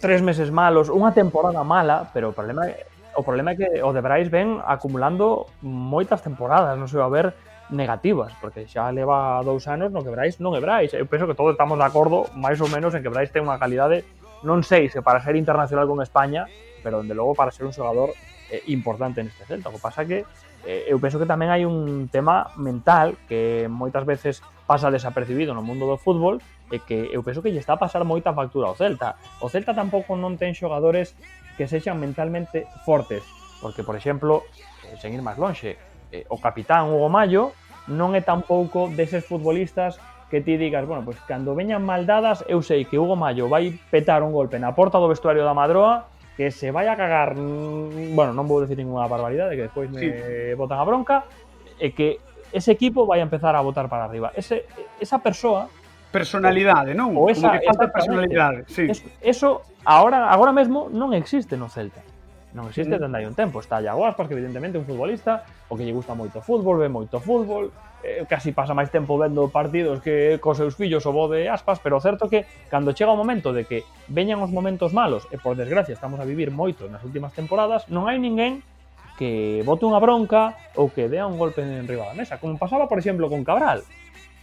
[0.00, 3.92] tres meses malos, unha temporada mala, pero o problema é o problema é que o
[3.92, 7.36] de Brais ven acumulando moitas temporadas, non sei, a ver,
[7.72, 10.92] negativas, porque xa leva dous anos no que Brais non é Brais.
[10.92, 13.58] Eu penso que todos estamos de acordo, máis ou menos, en que Brais ten unha
[13.58, 14.04] calidade,
[14.44, 16.46] non sei se para ser internacional con España,
[16.84, 18.12] pero dende logo para ser un xogador
[18.52, 19.72] eh, importante neste Celta.
[19.72, 20.28] O que pasa que
[20.68, 25.64] eh, eu penso que tamén hai un tema mental que moitas veces pasa desapercibido no
[25.64, 26.38] mundo do fútbol
[26.70, 29.16] e que eu penso que lle está a pasar moita factura ao Celta.
[29.40, 31.16] O Celta tampouco non ten xogadores
[31.56, 33.22] que sexan mentalmente fortes,
[33.60, 34.44] porque, por exemplo,
[34.86, 35.78] eh, sen ir máis lonxe,
[36.12, 37.56] eh, o capitán Hugo Mayo
[37.90, 39.98] non é tampouco deses futbolistas
[40.32, 43.52] que ti digas, bueno, pois pues, cando veñan mal dadas, eu sei que Hugo Mayo
[43.52, 47.36] vai petar un golpe na porta do vestuario da Madroa que se vai a cagar,
[47.36, 50.08] mm, bueno, non vou decir ninguna barbaridade que despois me sí.
[50.56, 51.28] botan a bronca
[51.76, 52.16] e que
[52.48, 54.32] ese equipo vai a empezar a votar para arriba.
[54.32, 54.64] Ese,
[54.96, 55.68] esa persoa
[56.12, 57.12] personalidade, non?
[57.16, 58.88] O esa, Como que falta personalidade, sí.
[58.88, 59.48] Eso, eso
[59.84, 62.00] agora agora mesmo non existe no Celta
[62.52, 63.00] non existe mm.
[63.00, 63.60] dende hai un tempo.
[63.60, 66.92] Está Iago Aspas, que evidentemente un futbolista o que lle gusta moito o fútbol, ve
[66.92, 67.72] moito fútbol,
[68.04, 71.80] eh, casi pasa máis tempo vendo partidos que cos seus fillos o bo de aspas,
[71.80, 75.40] pero o certo que cando chega o momento de que veñan os momentos malos, e
[75.40, 78.60] por desgracia estamos a vivir moito nas últimas temporadas, non hai ninguén
[79.16, 82.88] que bote unha bronca ou que dea un golpe en riba da mesa, como pasaba,
[82.90, 83.84] por exemplo, con Cabral.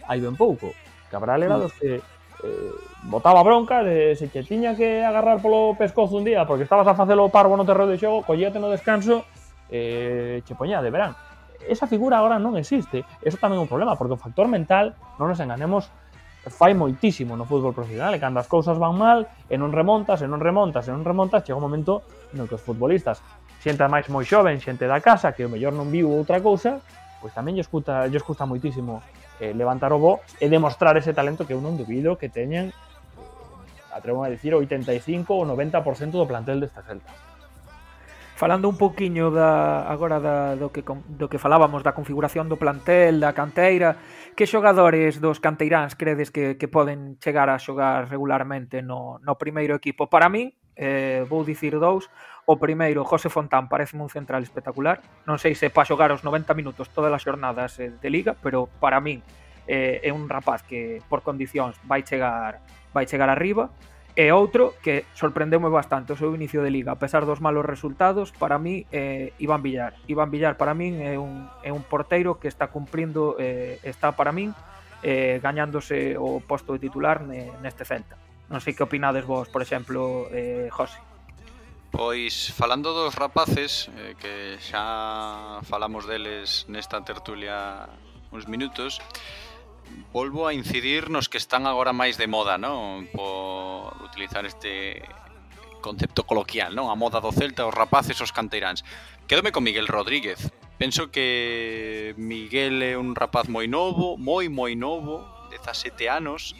[0.08, 0.74] Hai ben pouco.
[1.10, 1.62] Cabral era mm.
[1.62, 2.02] dos que
[2.42, 2.72] eh,
[3.04, 6.94] botaba bronca, de, se che tiña que agarrar polo pescozo un día porque estabas a
[6.94, 9.24] facelo parvo no terreo de xogo, collíate no descanso,
[9.70, 11.16] eh, che poñía de verán.
[11.68, 13.04] Esa figura agora non existe.
[13.20, 15.92] Eso tamén é un problema, porque o factor mental, non nos enganemos,
[16.48, 20.26] fai moitísimo no fútbol profesional, e cando as cousas van mal, e non remontas, e
[20.26, 22.00] non remontas, e non remontas, chega un momento
[22.32, 23.20] no que os futbolistas,
[23.60, 26.80] xente máis moi xoven, xente da casa, que o mellor non viu outra cousa,
[27.20, 29.04] pois tamén lles custa, lles custa moitísimo
[29.40, 33.96] eh, levantar o bo e demostrar ese talento que eu non dubido que teñen eh,
[33.96, 37.10] atrevo a dicir 85 ou 90% do plantel desta Celta.
[38.40, 43.20] Falando un pouquiño da agora da do que do que falábamos da configuración do plantel,
[43.20, 44.00] da canteira,
[44.32, 49.76] que xogadores dos canteiráns credes que que poden chegar a xogar regularmente no no primeiro
[49.76, 50.08] equipo?
[50.08, 52.08] Para min, eh, vou dicir dous,
[52.50, 54.98] O primeiro, José Fontán, parece un central espectacular.
[55.22, 58.66] Non sei se pa xogar os 90 minutos todas as xornadas eh, de liga, pero
[58.66, 59.22] para min
[59.70, 62.58] eh, é un rapaz que por condicións vai chegar
[62.90, 63.70] vai chegar arriba.
[64.18, 68.34] E outro que sorprendeu bastante o seu inicio de liga, a pesar dos malos resultados,
[68.34, 69.94] para mí eh, Iván Villar.
[70.10, 74.34] Iván Villar para min é un, é un porteiro que está cumprindo, eh, está para
[74.34, 74.58] min
[75.06, 77.22] eh, gañándose o posto de titular
[77.62, 78.18] neste Celta.
[78.50, 80.98] Non sei que opinades vos, por exemplo, eh, José.
[81.90, 87.90] Pois falando dos rapaces, eh, que xa falamos deles nesta tertulia
[88.30, 89.02] uns minutos,
[90.14, 93.10] volvo a incidir nos que están agora máis de moda, non?
[93.10, 95.02] Por utilizar este
[95.82, 96.88] concepto coloquial, non?
[96.88, 98.86] A moda do Celta, os rapaces, os canteiráns.
[99.26, 100.38] Quédome con Miguel Rodríguez.
[100.78, 106.54] Penso que Miguel é un rapaz moi novo, moi moi novo, 17 anos,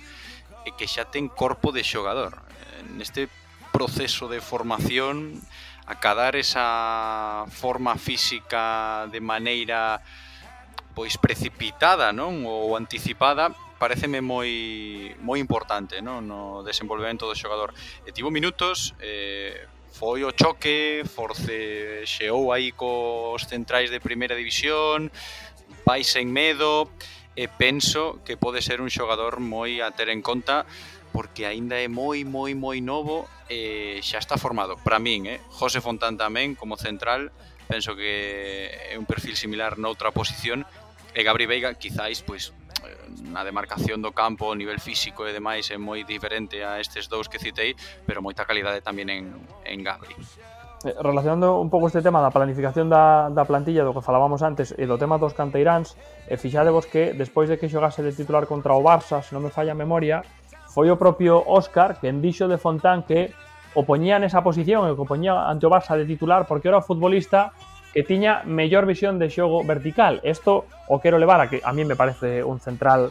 [0.67, 2.43] e que xa ten corpo de xogador.
[2.51, 3.31] Eh, neste
[3.73, 5.41] proceso de formación,
[5.87, 10.03] acadar esa forma física de maneira
[10.95, 17.73] pois precipitada, non, ou anticipada, pareceme moi moi importante, non, no desenvolvemento do xogador.
[18.05, 25.11] E tivo minutos, eh, foi o choque, force xeou aí cos centrais de primeira división,
[25.87, 26.91] vai sen medo,
[27.39, 30.67] e penso que pode ser un xogador moi a ter en conta
[31.13, 34.79] porque aínda é moi, moi, moi novo e xa está formado.
[34.81, 35.39] Para min, eh?
[35.51, 37.35] José Fontán tamén, como central,
[37.67, 40.67] penso que é un perfil similar noutra posición,
[41.15, 42.55] e Gabri Veiga, quizáis, pois,
[43.31, 47.27] na demarcación do campo, o nivel físico e demais é moi diferente a estes dous
[47.27, 47.75] que citei,
[48.07, 49.25] pero moita calidade tamén en,
[49.67, 50.15] en Gabri.
[50.81, 54.73] Eh, relacionando un pouco este tema da planificación da, da plantilla do que falábamos antes
[54.73, 58.73] e do tema dos canteiráns, e fixadevos que despois de que xogase de titular contra
[58.73, 60.25] o Barça, se non me falla a memoria,
[60.71, 63.35] foi o propio Óscar quen dixo de Fontán que
[63.75, 66.79] o poñía nesa posición e que o poñía ante o Barça de titular porque era
[66.79, 67.51] o futbolista
[67.91, 70.23] que tiña mellor visión de xogo vertical.
[70.23, 73.11] Isto o quero levar a que a mí me parece un central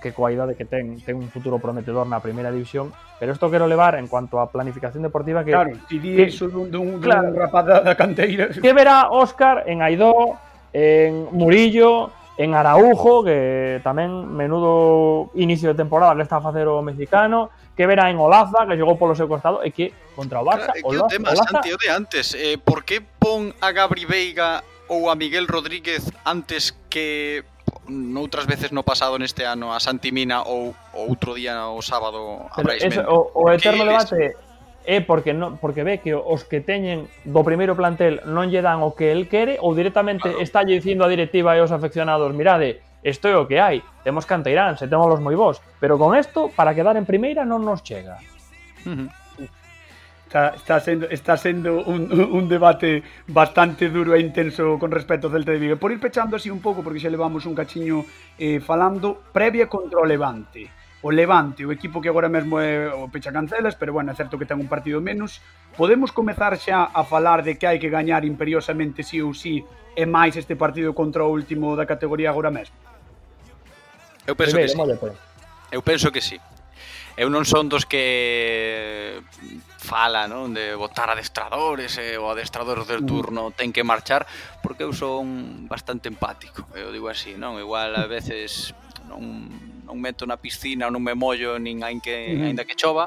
[0.00, 3.68] que coa idade que ten, ten un futuro prometedor na primeira división, pero isto quero
[3.68, 5.52] levar en cuanto a planificación deportiva que...
[5.52, 8.48] Claro, ti di iso dun, dun, claro, dun rapaz da canteira.
[8.52, 10.36] Que verá Óscar en Aidó,
[10.72, 16.84] en Murillo, en Araujo, que tamén menudo inicio de temporada que está a facer o
[16.84, 20.76] mexicano, que verá en Olaza, que chegou polo seu costado, e que contra o Barça,
[20.76, 21.48] claro, Olaza, o tema, Olaza...
[21.48, 24.60] Santi, o de antes, eh, por que pon a Gabri Veiga
[24.92, 27.44] ou a Miguel Rodríguez antes que
[27.88, 32.58] noutras veces no pasado neste ano a Santimina ou, ou outro día o sábado a
[32.62, 34.34] Brais Eso, o, o eterno debate
[34.86, 38.86] é porque non porque ve que os que teñen do primeiro plantel non lle dan
[38.86, 40.38] o que el quere ou directamente claro.
[40.38, 44.78] estálle dicindo a directiva e aos afeccionados, mirade, isto é o que hai, temos Canteirán,
[44.78, 48.22] se temos los moi vos, pero con isto para quedar en primeira non nos chega.
[48.86, 49.08] Uh -huh.
[50.26, 55.34] Está, está sendo, está sendo un, un debate bastante duro e intenso con respecto ao
[55.34, 55.78] Celta de Vigo.
[55.78, 58.02] Por ir pechando así un pouco, porque xa levamos un cachiño
[58.34, 63.08] eh, falando, previa contra o Levante o Levante, o equipo que agora mesmo é o
[63.12, 65.44] pecha cancelas, pero bueno, é certo que ten un partido menos,
[65.76, 69.60] podemos comezar xa a falar de que hai que gañar imperiosamente sí ou sí
[69.92, 72.74] e máis este partido contra o último da categoría agora mesmo?
[74.26, 75.16] Eu penso Primeiro, que sí.
[75.70, 76.38] Eu penso que sí.
[77.16, 79.24] Eu non son dos que
[79.80, 83.08] fala, non, de votar adestradores e eh, o adestrador del mm.
[83.08, 84.28] turno ten que marchar,
[84.60, 87.56] porque eu son bastante empático, eu digo así, non?
[87.56, 88.76] Igual a veces
[89.08, 92.42] non non meto na piscina, non me mollo nin aínda que, mm.
[92.42, 93.06] ainda que chova,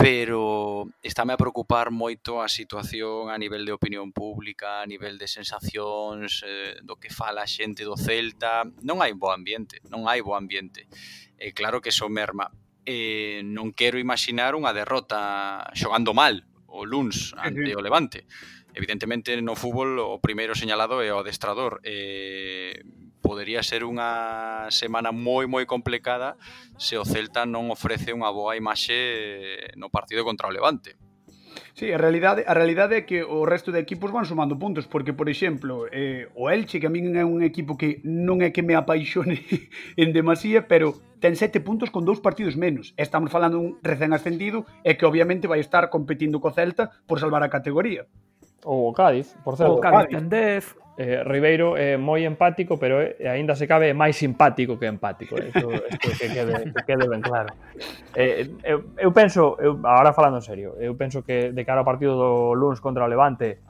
[0.00, 5.28] pero estáme a preocupar moito a situación a nivel de opinión pública, a nivel de
[5.28, 10.24] sensacións, eh, do que fala a xente do Celta, non hai bo ambiente, non hai
[10.24, 10.88] bo ambiente.
[11.36, 12.48] E eh, claro que eso merma.
[12.88, 18.24] Eh, non quero imaginar unha derrota xogando mal o Luns ante o Levante.
[18.72, 21.84] Evidentemente no fútbol o primeiro señalado é o adestrador.
[21.84, 22.80] Eh,
[23.20, 26.40] podería ser unha semana moi moi complicada
[26.80, 30.96] se o Celta non ofrece unha boa imaxe no partido contra o Levante.
[31.74, 35.12] Sí, a realidade, a realidade é que o resto de equipos van sumando puntos, porque,
[35.12, 38.62] por exemplo, eh, o Elche, que a min é un equipo que non é que
[38.62, 39.40] me apaixone
[40.02, 42.92] en demasía, pero ten sete puntos con dous partidos menos.
[42.96, 47.42] Estamos falando un recén ascendido e que obviamente vai estar competindo co Celta por salvar
[47.44, 48.04] a categoría.
[48.64, 49.78] Ou o Cádiz, por certo.
[49.78, 53.94] O Cádiz ten 10, eh, Ribeiro é moi empático, pero é, aínda se cabe é
[53.94, 55.48] máis simpático que empático, eh?
[55.54, 57.54] Isto, isto que, quede, que quede ben claro.
[58.14, 61.88] Eh, eu, eu penso, eu, agora falando en serio, eu penso que de cara ao
[61.88, 63.62] partido do Luns contra o Levante,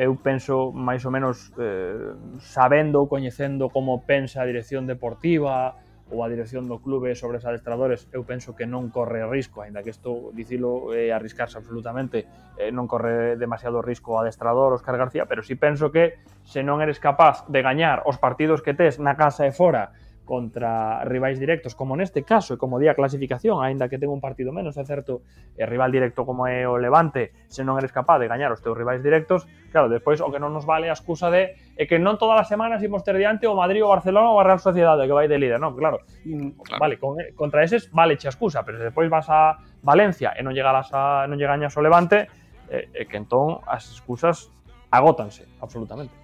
[0.00, 5.76] eu penso máis ou menos eh, sabendo, coñecendo como pensa a dirección deportiva,
[6.10, 9.80] ou a dirección do clube sobre os adestradores, eu penso que non corre risco, aínda
[9.86, 12.26] que isto dicilo eh, arriscarse absolutamente,
[12.58, 16.82] eh, non corre demasiado risco o adestrador Óscar García, pero si penso que se non
[16.82, 19.94] eres capaz de gañar os partidos que tes na casa e fora,
[20.30, 24.54] contra rivais directos, como neste caso e como día clasificación, aínda que ten un partido
[24.54, 25.26] menos, é certo,
[25.58, 28.78] e rival directo como é o Levante, se non eres capaz de gañar os teus
[28.78, 32.14] rivais directos, claro, despois o que non nos vale a excusa de é que non
[32.14, 35.10] todas as semanas imos ter diante o Madrid o Barcelona ou a Real Sociedade que
[35.18, 36.78] vai de líder, non, claro, mm, claro.
[36.78, 40.46] vale, con, contra eses vale che a excusa, pero se despois vas a Valencia e
[40.46, 42.30] non llegalas a non llegañas o Levante,
[42.70, 44.54] é, é que entón as excusas
[44.94, 46.14] agótanse absolutamente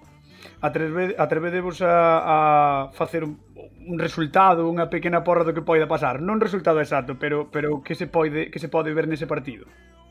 [0.61, 3.39] atreve, atrevedevos a, a facer un,
[3.87, 6.19] un resultado, unha pequena porra do que poida pasar.
[6.19, 9.67] Non resultado exacto, pero pero que se pode que se pode ver nese partido.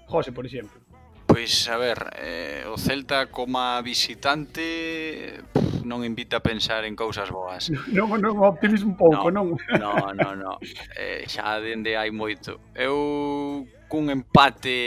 [0.07, 0.79] José, por exemplo.
[1.25, 7.27] Pois, a ver, eh, o Celta como visitante pff, non invita a pensar en cousas
[7.33, 7.67] boas.
[7.91, 9.57] Non, non, optimismo un pouco, non?
[9.81, 10.55] Non, non, non.
[10.55, 10.63] No.
[10.95, 12.61] Eh, xa dende hai moito.
[12.77, 14.77] Eu cun empate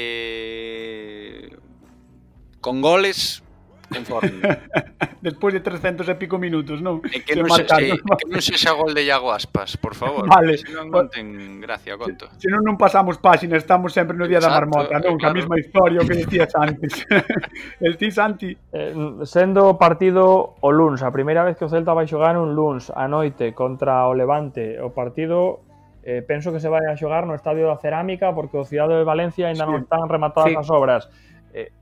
[2.63, 3.43] con goles
[3.89, 4.41] conforme.
[5.21, 7.03] Despois de 300 e pico minutos, non?
[7.11, 8.17] E que, se non, marcar, se, non?
[8.17, 10.29] que non sexa gol de Iago Aspas, por favor.
[10.29, 10.61] Vale.
[10.61, 12.31] Se non, non ten gracia, conto.
[12.39, 15.17] Se, se non, non pasamos páxina, estamos sempre no día Exacto, da marmota, non?
[15.17, 15.21] Claro.
[15.21, 16.93] Que a mesma historia que dicías antes.
[17.87, 18.55] el ti, Santi.
[18.71, 18.95] Eh,
[19.27, 22.93] sendo o partido o luns, a primeira vez que o Celta vai xogar un luns
[22.95, 25.67] a noite contra o Levante, o partido
[26.09, 29.05] eh, penso que se vai a xogar no Estadio da Cerámica porque o Cidade de
[29.05, 29.71] Valencia ainda sí.
[29.71, 30.57] non están rematadas sí.
[30.57, 31.03] as obras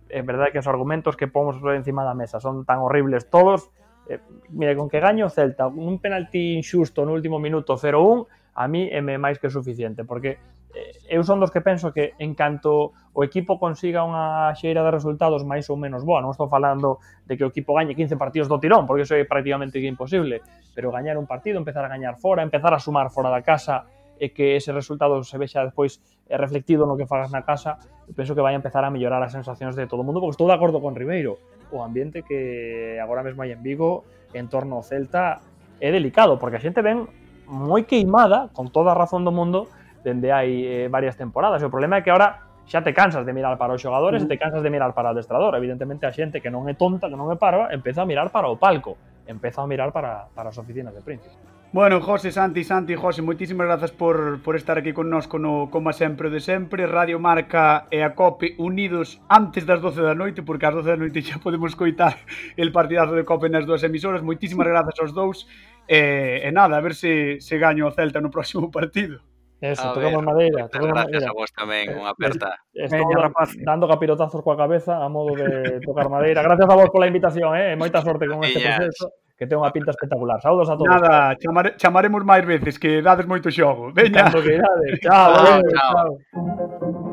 [0.09, 3.71] é verdade que os argumentos que pomos encima da mesa son tan horribles todos,
[4.09, 8.65] eh, mire, con que gaño o Celta un penalti inxusto no último minuto 0-1, a
[8.69, 10.39] mí é máis que suficiente, porque
[10.73, 14.93] eh, eu son dos que penso que en canto o equipo consiga unha xeira de
[14.93, 18.49] resultados máis ou menos boa, non estou falando de que o equipo gañe 15 partidos
[18.49, 20.45] do tirón, porque iso é prácticamente imposible,
[20.77, 24.33] pero gañar un partido, empezar a gañar fora, empezar a sumar fora da casa, e
[24.33, 27.79] que ese resultado se vexa despois eh, reflectido no que fagas na casa,
[28.15, 30.57] penso que vai empezar a mellorar as sensacións de todo o mundo, porque estou de
[30.57, 31.39] acordo con Ribeiro,
[31.71, 35.43] o ambiente que agora mesmo hai en Vigo en torno ao Celta
[35.81, 37.09] é delicado, porque a xente ven
[37.47, 39.71] moi queimada, con toda a razón do mundo,
[40.03, 41.63] dende hai eh, varias temporadas.
[41.63, 44.27] E o problema é que ahora xa te cansas de mirar para os xogadores uh
[44.27, 44.33] -huh.
[44.33, 45.55] e te cansas de mirar para o adestrador.
[45.55, 48.51] Evidentemente a xente que non é tonta, que non é parva, empeza a mirar para
[48.51, 51.56] o palco, empeza a mirar para, para as oficinas de príncipe.
[51.73, 56.31] Bueno, José, Santi, Santi, José, moitísimas grazas por, por estar aquí connosco no Coma Sempre
[56.31, 60.73] de Sempre Radio Marca e a COPE unidos antes das 12 da noite porque ás
[60.73, 62.17] 12 da noite xa podemos coitar
[62.57, 65.45] el partidazo de COPE nas dúas emisoras moitísimas grazas aos dous
[65.85, 69.21] e, e nada, a ver se, se gaño o Celta no próximo partido
[69.61, 70.69] Eso, a tocamos ver, madeira.
[70.69, 71.31] Tocamos gracias madeira.
[71.31, 72.49] a vos tamén, unha eh, aperta.
[72.77, 73.57] Estou Venga, rapaz.
[73.57, 76.45] dando capirotazos coa cabeza a modo de tocar madeira.
[76.45, 77.73] Gracias a vos pola invitación, eh?
[77.73, 80.41] moita sorte con este proceso que ten unha pinta espectacular.
[80.41, 80.89] Saudos a todos.
[80.89, 83.93] Nada, chamare, chamaremos máis veces, que dades moito xogo.
[83.93, 84.33] Veña.
[84.33, 84.97] Cando que dades.
[85.05, 85.61] Chao, chao.
[85.71, 86.09] chao.
[86.33, 87.06] chao.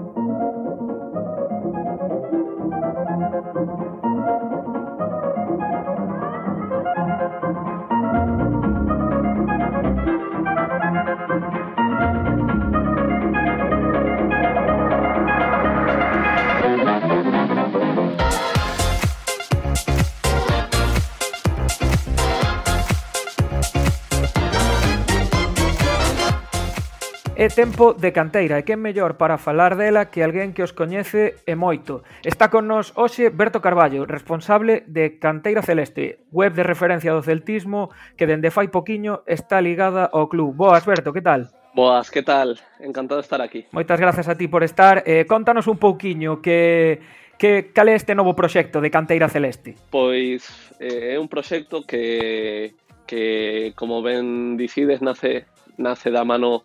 [27.43, 31.43] É tempo de canteira e quen mellor para falar dela que alguén que os coñece
[31.43, 32.07] e moito.
[32.23, 37.91] Está con nós hoxe Berto Carballo, responsable de Canteira Celeste, web de referencia do celtismo
[38.15, 40.55] que dende fai poquiño está ligada ao club.
[40.55, 41.51] Boas, Berto, que tal?
[41.75, 42.55] Boas, que tal?
[42.79, 43.67] Encantado de estar aquí.
[43.75, 45.03] Moitas grazas a ti por estar.
[45.03, 47.03] Eh, contanos un pouquiño que
[47.35, 49.75] que cal é este novo proxecto de Canteira Celeste?
[49.91, 50.47] Pois
[50.79, 55.43] eh, é un proxecto que que como ben dicides nace
[55.75, 56.63] nace da mano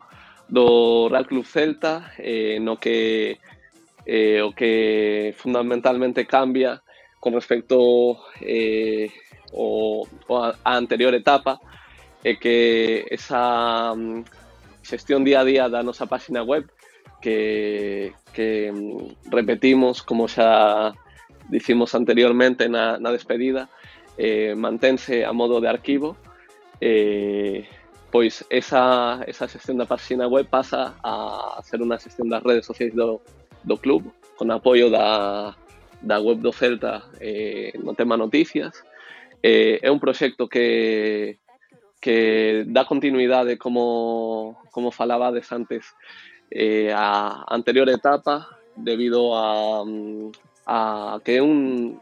[0.49, 3.39] do Real Club Celta eh, no que
[4.07, 6.83] eh, o que fundamentalmente cambia
[7.21, 9.13] con respecto eh,
[9.53, 11.61] o, a, a anterior etapa
[12.25, 14.25] é que esa um,
[14.83, 16.67] xestión día a día da nosa página web
[17.21, 20.97] que, que um, repetimos como xa
[21.49, 23.69] dicimos anteriormente na, na despedida
[24.17, 26.17] eh, mantense a modo de arquivo
[26.81, 27.69] eh,
[28.11, 32.97] pois esa, esa xestión da página web pasa a ser unha xestión das redes sociais
[32.97, 33.21] do,
[33.65, 35.53] do club con apoio da,
[36.01, 38.81] da web do Celta eh, no tema noticias.
[39.43, 41.39] Eh, é un proxecto que
[42.01, 45.95] que dá continuidade como, como falabades antes
[46.51, 50.31] eh, a anterior etapa debido a, mm,
[50.67, 51.99] a que é un,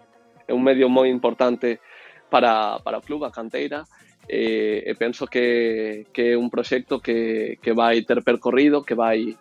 [0.46, 1.80] é un medio moi importante
[2.28, 3.88] para, para o club, a canteira,
[4.28, 9.36] e, e penso que, que é un proxecto que, que vai ter percorrido, que vai,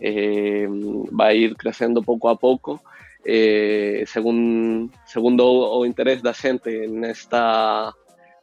[0.00, 0.66] eh,
[1.12, 2.80] vai ir crecendo pouco a pouco,
[3.24, 7.92] eh, según, segundo o interés da xente nesta,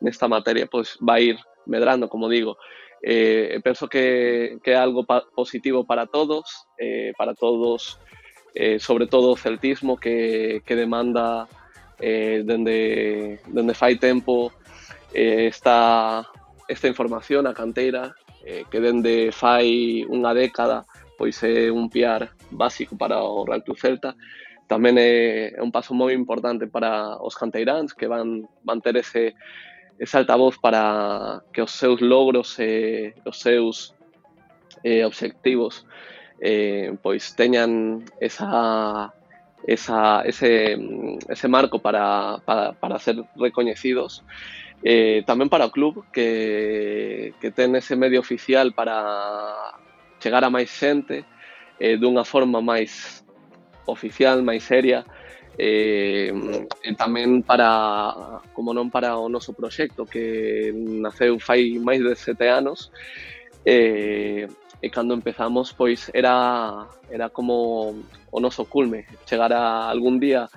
[0.02, 2.58] nesta materia, pois vai ir medrando, como digo.
[3.02, 7.98] Eh, penso que, que é algo positivo para todos, eh, para todos,
[8.54, 11.48] eh, sobre todo o celtismo que, que demanda
[12.00, 14.59] eh, dende, dende fai tempo eh,
[15.14, 16.28] Eh, esta,
[16.68, 20.86] esta información a canteira eh, que dende fai unha década
[21.20, 24.16] pois é un piar básico para o Real Club Celta.
[24.72, 29.36] Tamén é, un paso moi importante para os canteiráns que van, van ter ese,
[29.99, 33.97] ese altavoz para que os seus logros e os seus
[34.86, 35.84] eh, obxectivos
[36.39, 39.12] eh, pois teñan esa
[39.68, 40.78] esa, ese,
[41.28, 44.24] ese marco para, para, para ser recoñecidos.
[44.80, 49.76] Eh, tamén para o club que, que ten ese medio oficial para
[50.24, 51.28] chegar a máis xente
[51.80, 53.20] eh, dunha forma máis
[53.84, 55.04] oficial, máis seria
[55.60, 62.16] eh, e tamén para, como non para o noso proxecto que naceu fai máis de
[62.16, 62.88] sete anos
[63.68, 64.48] eh,
[64.80, 67.92] e cando empezamos pois era, era como
[68.32, 70.48] o noso culme chegar a algún día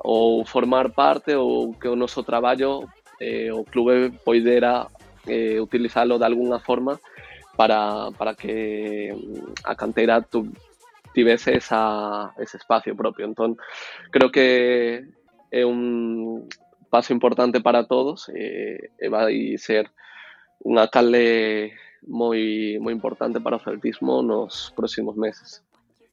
[0.00, 2.88] ou formar parte ou que o noso traballo
[3.20, 4.88] eh, o clube poidera
[5.26, 7.00] eh, utilizalo de alguna forma
[7.56, 9.14] para, para que
[9.64, 10.48] a canteira tu,
[11.12, 13.26] tivese ese espacio propio.
[13.26, 13.56] Entón,
[14.10, 15.04] creo que
[15.50, 16.48] é un
[16.90, 19.90] paso importante para todos e, e vai ser
[20.64, 21.74] unha calde
[22.06, 25.62] moi, moi importante para o celtismo nos próximos meses.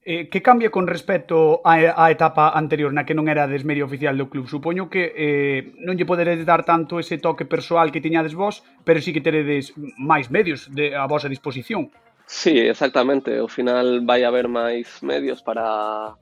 [0.07, 4.13] Eh, que cambia con respecto á, á etapa anterior na que non era medio oficial
[4.13, 4.45] do club?
[4.45, 9.01] Supoño que eh, non lle poderedes dar tanto ese toque persoal que tiñades vos, pero
[9.01, 11.89] sí que teredes máis medios de, a vosa disposición.
[12.29, 13.33] Sí, exactamente.
[13.41, 16.13] Ao final vai haber máis medios para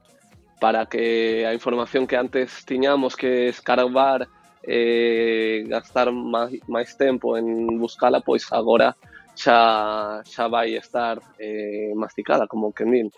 [0.63, 4.31] para que a información que antes tiñamos que escarbar
[4.63, 8.95] eh, gastar máis, máis tempo en buscala, pois agora
[9.35, 13.11] xa, xa vai estar eh, masticada, como que din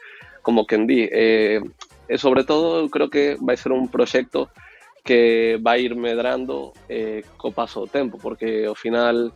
[0.45, 1.09] como que di.
[1.09, 1.59] Eh,
[2.05, 4.53] e sobre todo creo que vai ser un proxecto
[5.01, 9.33] que vai ir medrando eh, co paso do tempo, porque ao final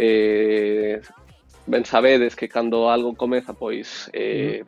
[0.00, 1.04] eh,
[1.68, 4.64] ben sabedes que cando algo comeza pois eh,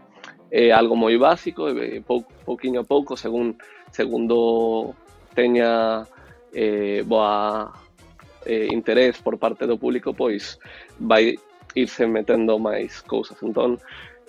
[0.52, 3.56] é algo moi básico e eh, pou, pouquiño a pouco según
[3.88, 4.92] segundo
[5.32, 6.04] teña
[6.52, 7.72] eh, boa
[8.44, 10.60] eh, interés por parte do público pois
[11.00, 11.32] vai
[11.74, 13.80] irse metendo máis cousas entón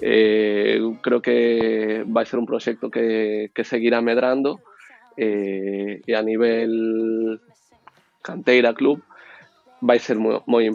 [0.05, 4.59] Eh, creo que vai ser un proxecto que, que seguirá medrando
[5.15, 7.39] eh, e a nivel
[8.19, 8.99] canteira club
[9.79, 10.67] vai ser moi, moi,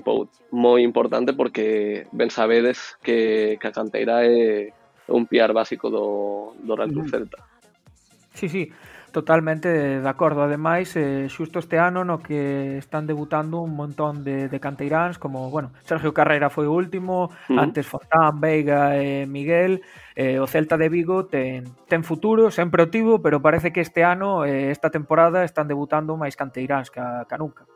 [0.48, 4.72] moi importante porque ben sabedes que, que a canteira é
[5.12, 7.44] un piar básico do, do Real Club Celta.
[8.32, 8.72] Sí, sí.
[9.18, 14.46] Totalmente de acordo, ademais, eh, xusto este ano no que están debutando un montón de,
[14.46, 17.58] de canteiráns como, bueno, Sergio Carrera foi o último, uh -huh.
[17.58, 19.82] antes Fontán, Veiga e eh, Miguel,
[20.14, 24.06] eh, o Celta de Vigo ten, ten futuro, sempre o tivo, pero parece que este
[24.06, 27.66] ano, eh, esta temporada, están debutando máis canteiráns ca, ca nunca.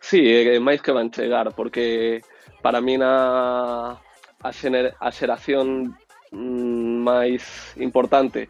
[0.00, 2.24] Sí, é máis que van chegar, porque
[2.64, 4.00] para mí na
[4.40, 5.92] a, xener, a xeración
[6.32, 8.48] mm, máis importante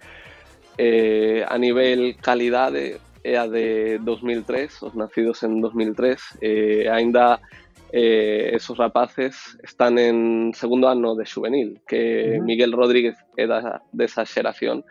[0.79, 7.41] eh, a nivel calidade é a de 2003, os nacidos en 2003, eh, ainda
[7.93, 14.25] eh, esos rapaces están en segundo ano de juvenil, que Miguel Rodríguez é da, desa
[14.25, 14.85] xeración,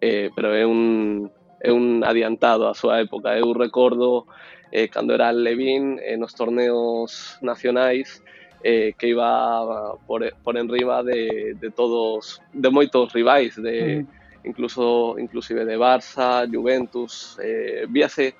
[0.00, 3.36] eh, pero é un, é un adiantado a súa época.
[3.36, 4.26] Eu recordo
[4.72, 8.22] eh, cando era Levín eh, nos torneos nacionais
[8.62, 14.04] eh, que iba por, por enriba de, de todos, de moitos rivais, de,
[14.44, 18.34] incluso inclusive de Barça, Juventus, eh, víase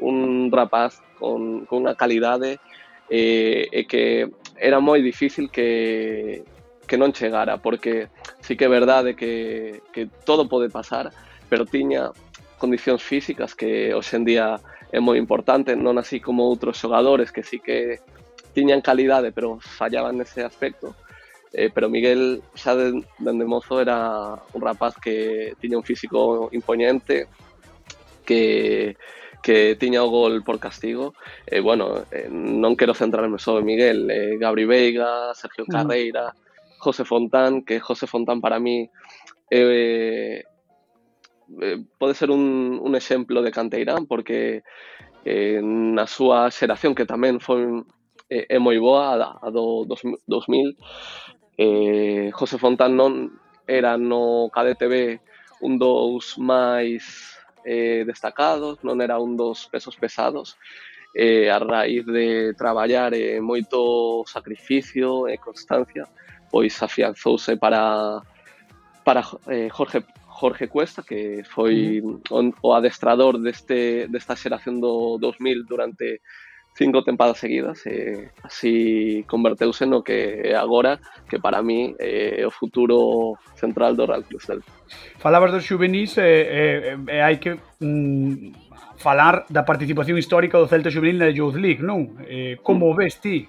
[0.00, 2.58] un rapaz con, con unha calidade
[3.08, 6.42] eh, e que era moi difícil que,
[6.86, 11.12] que non chegara, porque sí que é verdade que, que todo pode pasar,
[11.48, 12.10] pero tiña
[12.58, 14.46] condicións físicas que hoxe en día
[14.94, 17.98] é moi importante, non así como outros xogadores que sí que
[18.54, 20.94] tiñan calidade, pero fallaban nese aspecto.
[21.54, 27.30] Eh, pero Miguel xa de, dende mozo era un rapaz que tiña un físico imponente,
[28.26, 28.96] que
[29.44, 31.12] que tiña o gol por castigo.
[31.46, 36.32] E, eh, bueno, eh, non quero centrarme só en Miguel, eh, Gabri Veiga, Sergio Carreira,
[36.80, 38.88] José Fontán, que José Fontán para mí
[39.52, 40.42] eh,
[41.60, 44.64] eh, pode ser un, un exemplo de Canteirán, porque
[45.28, 47.84] eh, na súa xeración, que tamén foi
[48.32, 50.72] eh, é moi boa a, a do 2000
[51.56, 53.30] eh, José Fontán non
[53.66, 54.94] era no Cadete B
[55.60, 60.60] un dos máis eh, destacados, non era un dos pesos pesados,
[61.14, 66.04] eh, a raíz de traballar eh, moito sacrificio e constancia,
[66.50, 68.20] pois afianzouse para
[69.06, 72.58] para eh, Jorge Jorge Cuesta, que foi mm.
[72.60, 76.20] o adestrador deste desta xeración do 2000 durante
[76.74, 80.98] cinco tempadas seguidas e así converteuse no que é agora
[81.30, 84.66] que para mí eh, é o futuro central do Real Club Celta.
[85.18, 90.66] Falabas dos juvenis e, eh, e, e hai que mm, falar da participación histórica do
[90.66, 92.18] Celta Juvenil na Youth League, non?
[92.26, 92.96] Eh, como mm.
[92.98, 93.46] ves ti?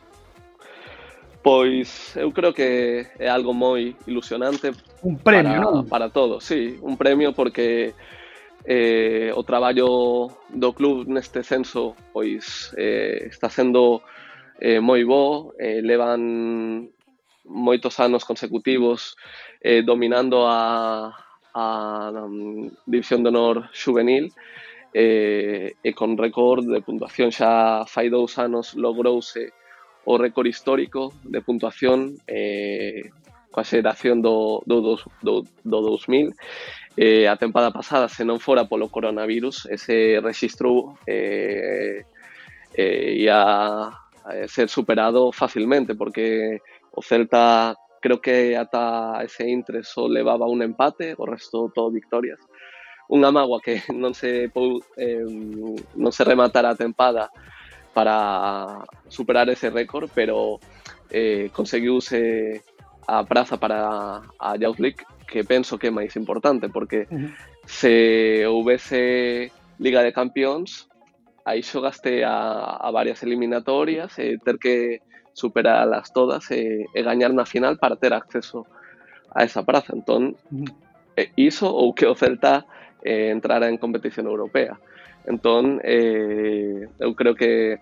[1.41, 5.85] Pois eu creo que é algo moi ilusionante un premio, para, non?
[5.89, 7.93] para todos, sí, un premio porque
[8.67, 14.01] eh, o traballo do club neste censo pois eh, está sendo
[14.59, 16.89] eh, moi bo, eh, levan
[17.45, 19.15] moitos anos consecutivos
[19.61, 21.13] eh, dominando a,
[21.53, 21.65] a,
[22.09, 22.25] a
[22.85, 24.33] División de Honor Juvenil
[24.93, 27.29] eh, e con récord de puntuación.
[27.29, 29.51] Xa fai dous anos logrouse
[30.05, 33.11] o récord histórico de puntuación eh,
[33.51, 34.93] coa xeración do, do, do,
[35.23, 36.31] do, do 2000
[36.97, 42.07] eh, a tempada pasada se non fora polo coronavirus ese registro eh,
[42.75, 43.91] eh, ia
[44.47, 46.59] ser superado facilmente porque
[46.91, 47.75] o Celta
[48.05, 52.37] creo que ata ese intre só levaba un empate, o resto todo victorias.
[53.09, 55.25] Unha mágoa que non se pou, eh,
[55.97, 57.33] non se rematara a tempada
[57.97, 60.61] para superar ese récord, pero
[61.09, 61.49] eh,
[63.07, 67.31] a praza para a Youth que penso que é máis importante, porque uh -huh.
[67.65, 67.93] se
[68.45, 70.87] houvese Liga de Campións,
[71.45, 75.01] aí xogaste a, a varias eliminatorias e ter que
[75.35, 78.65] superalas todas e, e gañar na final para ter acceso
[79.35, 79.93] a esa praza.
[79.93, 80.39] Entón,
[81.15, 82.65] eh, iso ou que o Celta
[83.03, 84.79] eh, entrara en competición europea.
[85.27, 87.77] Entón, eh, eu creo que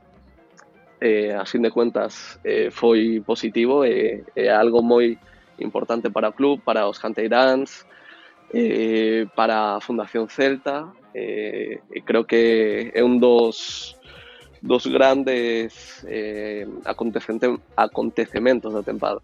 [0.99, 5.19] eh, a fin de cuentas eh, foi positivo e eh, é eh, algo moi
[5.60, 7.86] importante para o club, para os Canteiráns,
[8.54, 10.88] eh, para a Fundación Celta.
[11.14, 13.93] Eh, e creo que é un dos
[14.64, 19.20] dos grandes eh, acontecementos da tempada.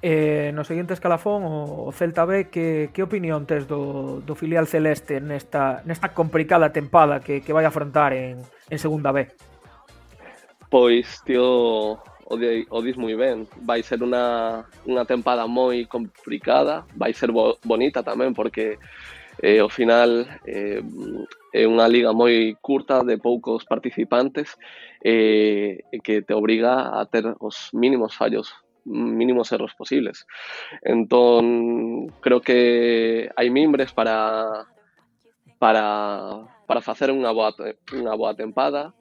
[0.00, 5.18] Eh, no seguinte escalafón, o Celta B, que, que opinión tes do, do filial celeste
[5.18, 8.38] nesta, nesta complicada tempada que, que vai afrontar en,
[8.70, 9.32] en segunda B?
[10.70, 13.48] Pois, tío, o, di, o dis moi ben.
[13.62, 18.78] Vai ser unha, unha tempada moi complicada, vai ser bo, bonita tamén, porque
[19.42, 20.82] eh, ao final eh,
[21.52, 24.54] é unha liga moi curta de poucos participantes
[25.02, 28.50] eh, que te obriga a ter os mínimos fallos
[28.84, 30.26] mínimos erros posibles.
[30.84, 34.68] Entón, creo que hai mimbres para
[35.56, 37.52] para para facer unha boa
[37.96, 38.92] unha boa tempada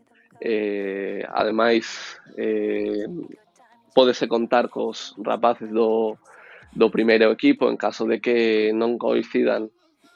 [0.41, 3.05] eh, ademais eh,
[3.93, 6.17] podese contar cos rapaces do,
[6.73, 9.69] do primeiro equipo en caso de que non coincidan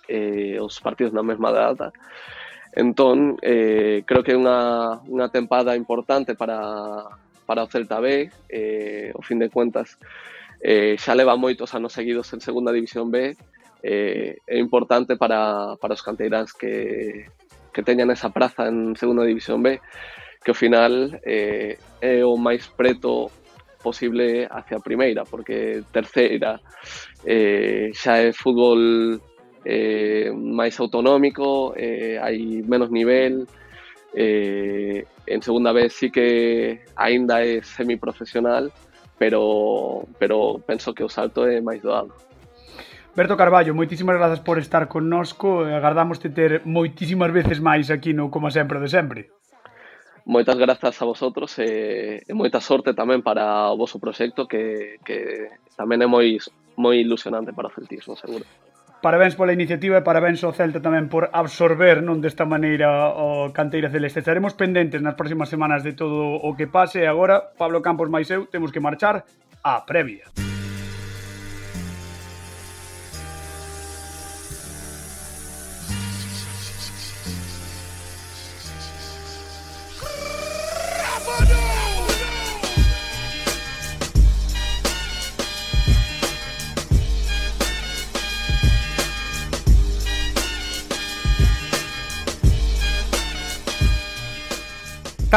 [0.10, 1.94] eh, os partidos na mesma data.
[2.74, 7.06] Entón eh, creo que é unha, unha tempada importante para,
[7.46, 8.30] para o Celta B.
[8.50, 9.98] Eh, o fin de cuentas
[10.62, 13.38] eh, xa leva moitos anos seguidos en segunda división B.
[13.86, 17.30] Eh, é importante para, para os canteiráns que,
[17.78, 19.80] que teñan esa praza en Segunda División B,
[20.42, 23.30] que ao final eh, é o máis preto
[23.86, 26.58] posible hacia a primeira, porque terceira
[27.22, 29.22] eh, xa é fútbol
[29.62, 33.46] eh, máis autonómico, eh, hai menos nivel,
[34.18, 38.74] eh, en segunda vez sí que aínda é semiprofesional,
[39.22, 42.27] pero pero penso que o salto é máis doado.
[43.18, 48.14] Berto Carballo, moitísimas grazas por estar connosco e agardamos te ter moitísimas veces máis aquí
[48.14, 49.34] no Como Sempre de Sempre.
[50.22, 55.50] Moitas grazas a vosotros e, e moita sorte tamén para o vosso proxecto que, que
[55.74, 56.38] tamén é moi,
[56.78, 58.46] moi ilusionante para o celtismo, seguro.
[59.02, 63.90] Parabéns pola iniciativa e parabéns ao Celta tamén por absorber non desta maneira o Canteira
[63.90, 64.22] Celeste.
[64.22, 67.10] Estaremos pendentes nas próximas semanas de todo o que pase.
[67.10, 69.26] Agora, Pablo Campos máis eu, temos que marchar
[69.66, 70.30] a previa.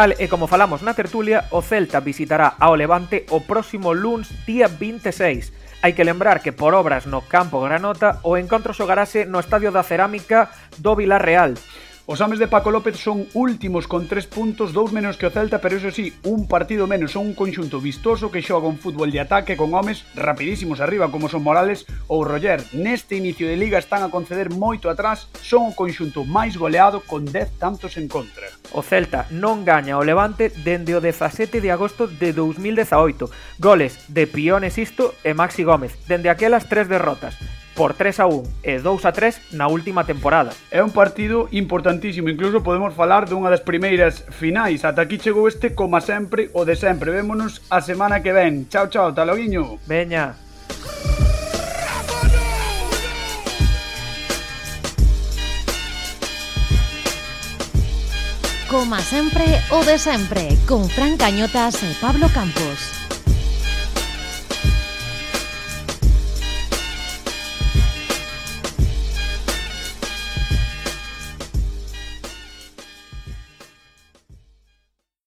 [0.00, 4.64] Tal e como falamos na tertulia, o Celta visitará ao Levante o próximo luns día
[4.64, 5.52] 26.
[5.84, 9.84] Hai que lembrar que por obras no campo Granota o encontro xogarase no Estadio da
[9.84, 10.48] Cerámica
[10.80, 11.52] do Vilarreal.
[11.52, 11.79] Real.
[12.10, 15.62] Os homes de Paco López son últimos con tres puntos, dous menos que o Celta,
[15.62, 19.22] pero eso sí, un partido menos, son un conxunto vistoso que xoga un fútbol de
[19.22, 22.66] ataque con homes rapidísimos arriba como son Morales ou Roger.
[22.74, 27.30] Neste inicio de liga están a conceder moito atrás, son o conxunto máis goleado con
[27.30, 28.50] 10 tantos en contra.
[28.74, 33.30] O Celta non gaña o Levante dende o 17 de agosto de 2018.
[33.62, 37.38] Goles de Piones Isto e Maxi Gómez, dende aquelas tres derrotas
[37.80, 40.52] por 3 a 1 e 2 a 3 na última temporada.
[40.68, 44.84] É un partido importantísimo, incluso podemos falar dunha das primeiras finais.
[44.84, 47.08] Ata aquí chegou este, como sempre, o de sempre.
[47.08, 48.68] Vémonos a semana que ven.
[48.68, 49.80] Chao, chao, taloguiño.
[49.88, 50.36] Veña.
[58.68, 62.99] Como sempre o de sempre, con Fran Cañotas e Pablo Campos.